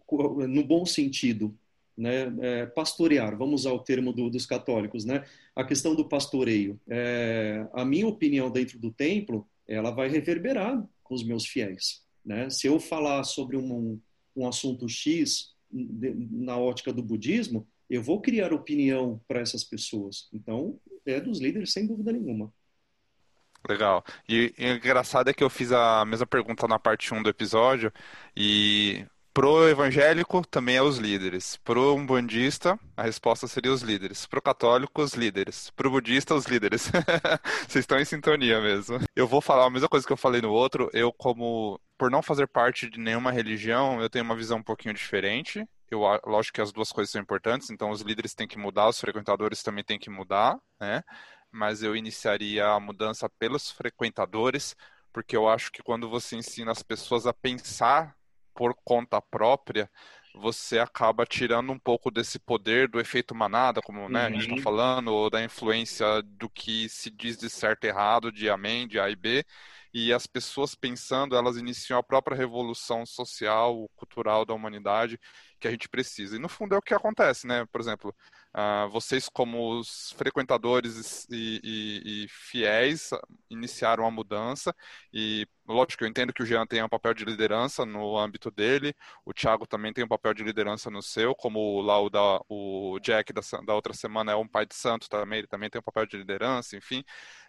[0.47, 1.55] no bom sentido,
[1.97, 5.25] né, é, pastorear, vamos usar o termo do, dos católicos, né,
[5.55, 6.79] a questão do pastoreio.
[6.87, 12.03] É, a minha opinião dentro do templo, ela vai reverberar com os meus fiéis.
[12.23, 12.49] Né?
[12.49, 13.99] Se eu falar sobre um,
[14.35, 15.55] um assunto X
[16.31, 20.27] na ótica do budismo, eu vou criar opinião para essas pessoas.
[20.33, 22.51] Então, é dos líderes, sem dúvida nenhuma.
[23.67, 24.03] Legal.
[24.27, 27.91] E, e engraçado é que eu fiz a mesma pergunta na parte 1 do episódio
[28.35, 29.05] e
[29.37, 31.57] Pro evangélico também é os líderes.
[31.57, 34.25] Pro umbandista, a resposta seria os líderes.
[34.25, 35.69] Pro católico, os líderes.
[35.75, 36.89] Pro budista, os líderes.
[37.69, 38.99] Vocês estão em sintonia mesmo.
[39.15, 40.89] Eu vou falar a mesma coisa que eu falei no outro.
[40.91, 44.95] Eu, como, por não fazer parte de nenhuma religião, eu tenho uma visão um pouquinho
[44.95, 45.63] diferente.
[45.91, 48.99] Eu, lógico que as duas coisas são importantes, então os líderes têm que mudar, os
[48.99, 51.03] frequentadores também têm que mudar, né?
[51.51, 54.75] Mas eu iniciaria a mudança pelos frequentadores,
[55.13, 58.16] porque eu acho que quando você ensina as pessoas a pensar
[58.57, 59.87] por conta própria,
[60.33, 64.25] você acaba tirando um pouco desse poder do efeito manada, como né, uhum.
[64.25, 64.61] a gente está uhum.
[64.61, 68.99] falando, ou da influência do que se diz de certo e errado, de amém, de
[68.99, 69.45] A e B,
[69.97, 75.19] e as pessoas pensando, elas iniciam a própria revolução social, cultural da humanidade
[75.59, 76.35] que a gente precisa.
[76.35, 77.65] E no fundo é o que acontece, né?
[77.71, 78.15] Por exemplo,
[78.55, 83.09] uh, vocês como os frequentadores e, e, e, fiéis
[83.49, 84.71] iniciaram a mudança
[85.11, 88.93] e lógico eu entendo que o Jean tem um papel de liderança no âmbito dele,
[89.25, 92.99] o Thiago também tem um papel de liderança no seu, como lá o, da, o
[93.01, 95.83] Jack da, da outra semana é um pai de santo também, ele também tem um
[95.83, 97.03] papel de liderança, enfim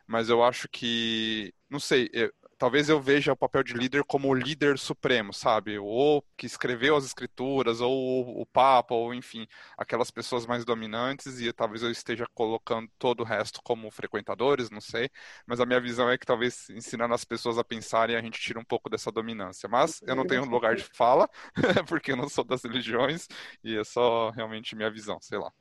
[0.08, 4.28] mas eu acho que, não sei, eu, talvez eu veja o papel de líder como
[4.28, 5.78] o líder supremo, sabe?
[5.78, 11.52] Ou que escreveu as escrituras, ou o Papa, ou enfim, aquelas pessoas mais dominantes, e
[11.52, 15.10] talvez eu esteja colocando todo o resto como frequentadores, não sei.
[15.46, 18.58] Mas a minha visão é que talvez ensinando as pessoas a pensarem, a gente tira
[18.58, 19.68] um pouco dessa dominância.
[19.68, 21.28] Mas eu não tenho lugar de fala,
[21.88, 23.28] porque eu não sou das religiões,
[23.62, 25.52] e é só realmente minha visão, sei lá.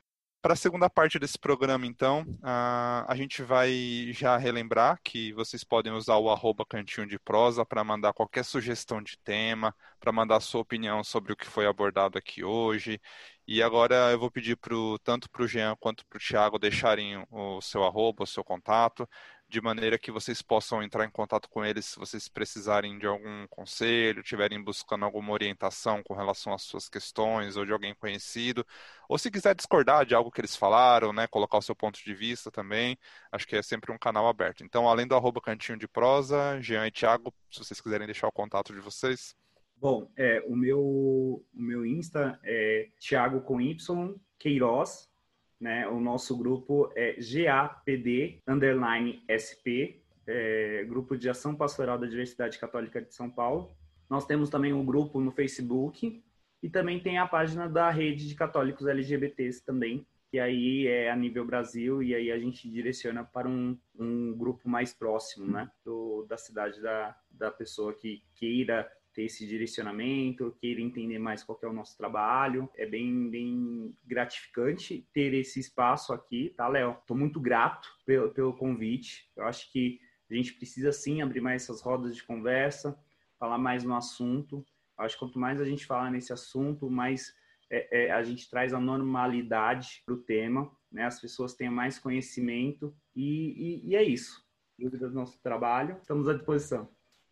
[0.48, 5.62] Para a segunda parte desse programa, então, uh, a gente vai já relembrar que vocês
[5.62, 10.40] podem usar o arroba cantinho de prosa para mandar qualquer sugestão de tema, para mandar
[10.40, 12.98] sua opinião sobre o que foi abordado aqui hoje.
[13.46, 17.22] E agora eu vou pedir pro, tanto para o Jean quanto para o Thiago deixarem
[17.30, 19.06] o seu arroba, o seu contato,
[19.50, 23.48] de maneira que vocês possam entrar em contato com eles se vocês precisarem de algum
[23.48, 28.66] conselho, estiverem buscando alguma orientação com relação às suas questões ou de alguém conhecido,
[29.08, 32.14] ou se quiser discordar de algo que eles falaram, né, colocar o seu ponto de
[32.14, 32.98] vista também,
[33.32, 34.64] acho que é sempre um canal aberto.
[34.64, 38.32] Então, além do arroba cantinho de prosa, Jean e Thiago, se vocês quiserem deixar o
[38.32, 39.34] contato de vocês.
[39.78, 45.10] Bom, é, o meu o meu Insta é Thiago com Y Queiroz,
[45.60, 45.88] né?
[45.88, 53.02] O nosso grupo é GAPD underline SP, é, Grupo de Ação Pastoral da Diversidade Católica
[53.02, 53.72] de São Paulo.
[54.10, 56.24] Nós temos também um grupo no Facebook
[56.62, 61.16] e também tem a página da rede de católicos LGBTs também, que aí é a
[61.16, 66.26] nível Brasil e aí a gente direciona para um, um grupo mais próximo, né, do,
[66.28, 71.66] da cidade da, da pessoa que queira ter esse direcionamento, queira entender mais qual é
[71.66, 72.70] o nosso trabalho.
[72.76, 76.92] É bem, bem gratificante ter esse espaço aqui, tá, Léo?
[77.02, 79.28] Estou muito grato pelo, pelo convite.
[79.36, 80.00] Eu acho que
[80.30, 82.96] a gente precisa sim abrir mais essas rodas de conversa,
[83.40, 84.64] falar mais no assunto.
[85.00, 87.34] Eu acho que quanto mais a gente falar nesse assunto, mais
[87.72, 91.06] é, é, a gente traz a normalidade para o tema, né?
[91.06, 94.46] As pessoas têm mais conhecimento e, e, e é isso.
[94.78, 96.88] Dúvidas do nosso trabalho, estamos à disposição.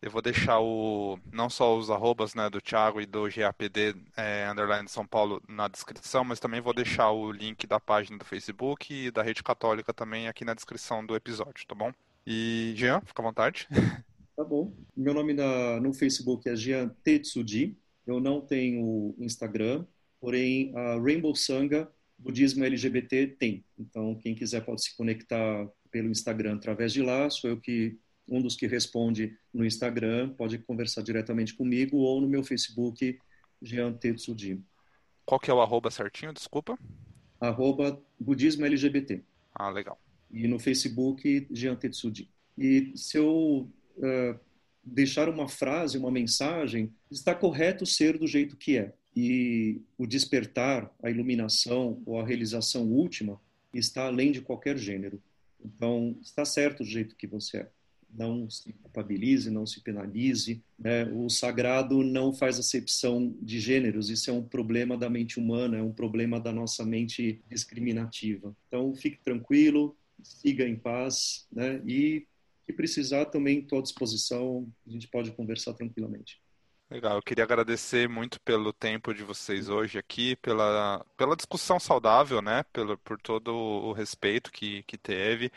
[0.06, 4.48] Eu vou deixar o não só os arrobas né, do Thiago e do GAPD é,
[4.48, 8.94] underline São Paulo na descrição, mas também vou deixar o link da página do Facebook
[8.94, 11.90] e da Rede Católica também aqui na descrição do episódio, tá bom?
[12.24, 13.66] E Jean, fica à vontade.
[14.36, 14.72] Tá bom.
[14.96, 17.76] Meu nome na, no Facebook é Jean Tetsuji.
[18.06, 19.86] Eu não tenho Instagram,
[20.20, 23.64] porém a Rainbow Sangha Budismo LGBT tem.
[23.76, 27.28] Então, quem quiser pode se conectar pelo Instagram através de lá.
[27.28, 32.28] Sou eu que um dos que responde no Instagram pode conversar diretamente comigo ou no
[32.28, 33.18] meu Facebook,
[33.62, 34.62] Jean Tetsuji.
[35.24, 36.78] Qual que é o arroba certinho, desculpa?
[37.40, 39.22] Arroba Budismo LGBT.
[39.54, 40.00] Ah, legal.
[40.30, 42.30] E no Facebook, Jean Tetsuji.
[42.58, 44.40] E se eu uh,
[44.82, 48.94] deixar uma frase, uma mensagem, está correto ser do jeito que é.
[49.14, 53.40] E o despertar, a iluminação ou a realização última
[53.72, 55.22] está além de qualquer gênero.
[55.64, 57.70] Então, está certo do jeito que você é
[58.16, 60.62] não se culpabilize, não se penalize.
[60.78, 61.04] Né?
[61.12, 65.82] O sagrado não faz acepção de gêneros, isso é um problema da mente humana, é
[65.82, 68.54] um problema da nossa mente discriminativa.
[68.68, 71.82] Então, fique tranquilo, siga em paz, né?
[71.86, 72.26] e
[72.64, 76.40] que precisar também estou à disposição, a gente pode conversar tranquilamente.
[76.88, 82.40] Legal, eu queria agradecer muito pelo tempo de vocês hoje aqui, pela, pela discussão saudável,
[82.40, 82.62] né?
[82.72, 85.50] Pelo, por todo o respeito que, que teve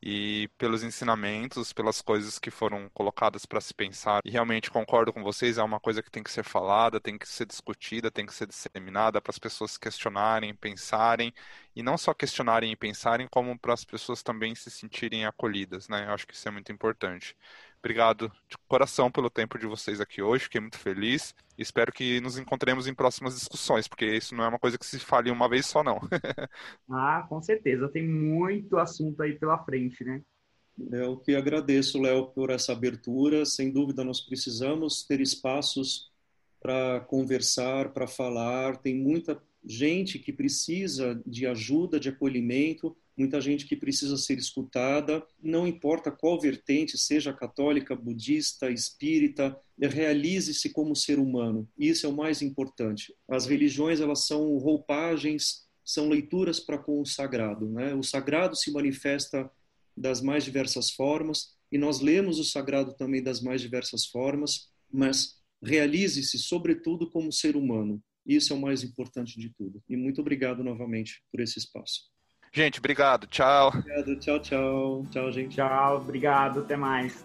[0.00, 4.20] e pelos ensinamentos, pelas coisas que foram colocadas para se pensar.
[4.24, 7.28] E realmente concordo com vocês, é uma coisa que tem que ser falada, tem que
[7.28, 11.34] ser discutida, tem que ser disseminada para as pessoas questionarem, pensarem,
[11.74, 16.04] e não só questionarem e pensarem, como para as pessoas também se sentirem acolhidas, né?
[16.06, 17.36] Eu acho que isso é muito importante.
[17.86, 21.32] Obrigado de coração pelo tempo de vocês aqui hoje, fiquei muito feliz.
[21.56, 24.98] Espero que nos encontremos em próximas discussões, porque isso não é uma coisa que se
[24.98, 26.00] fale uma vez só, não.
[26.90, 30.20] ah, com certeza, tem muito assunto aí pela frente, né?
[30.90, 33.46] Eu que agradeço, Léo, por essa abertura.
[33.46, 36.10] Sem dúvida, nós precisamos ter espaços
[36.60, 38.78] para conversar, para falar.
[38.78, 45.26] Tem muita gente que precisa de ajuda, de acolhimento muita gente que precisa ser escutada,
[45.42, 51.68] não importa qual vertente, seja católica, budista, espírita, realize-se como ser humano.
[51.78, 53.14] Isso é o mais importante.
[53.28, 57.94] As religiões, elas são roupagens, são leituras para com o sagrado, né?
[57.94, 59.50] O sagrado se manifesta
[59.96, 65.40] das mais diversas formas e nós lemos o sagrado também das mais diversas formas, mas
[65.62, 68.02] realize-se sobretudo como ser humano.
[68.26, 69.82] Isso é o mais importante de tudo.
[69.88, 72.10] E muito obrigado novamente por esse espaço.
[72.56, 73.26] Gente, obrigado.
[73.26, 73.68] Tchau.
[73.68, 74.16] Obrigado.
[74.16, 75.06] Tchau, tchau.
[75.10, 75.56] Tchau, gente.
[75.56, 75.98] Tchau.
[75.98, 76.60] Obrigado.
[76.60, 77.22] Até mais.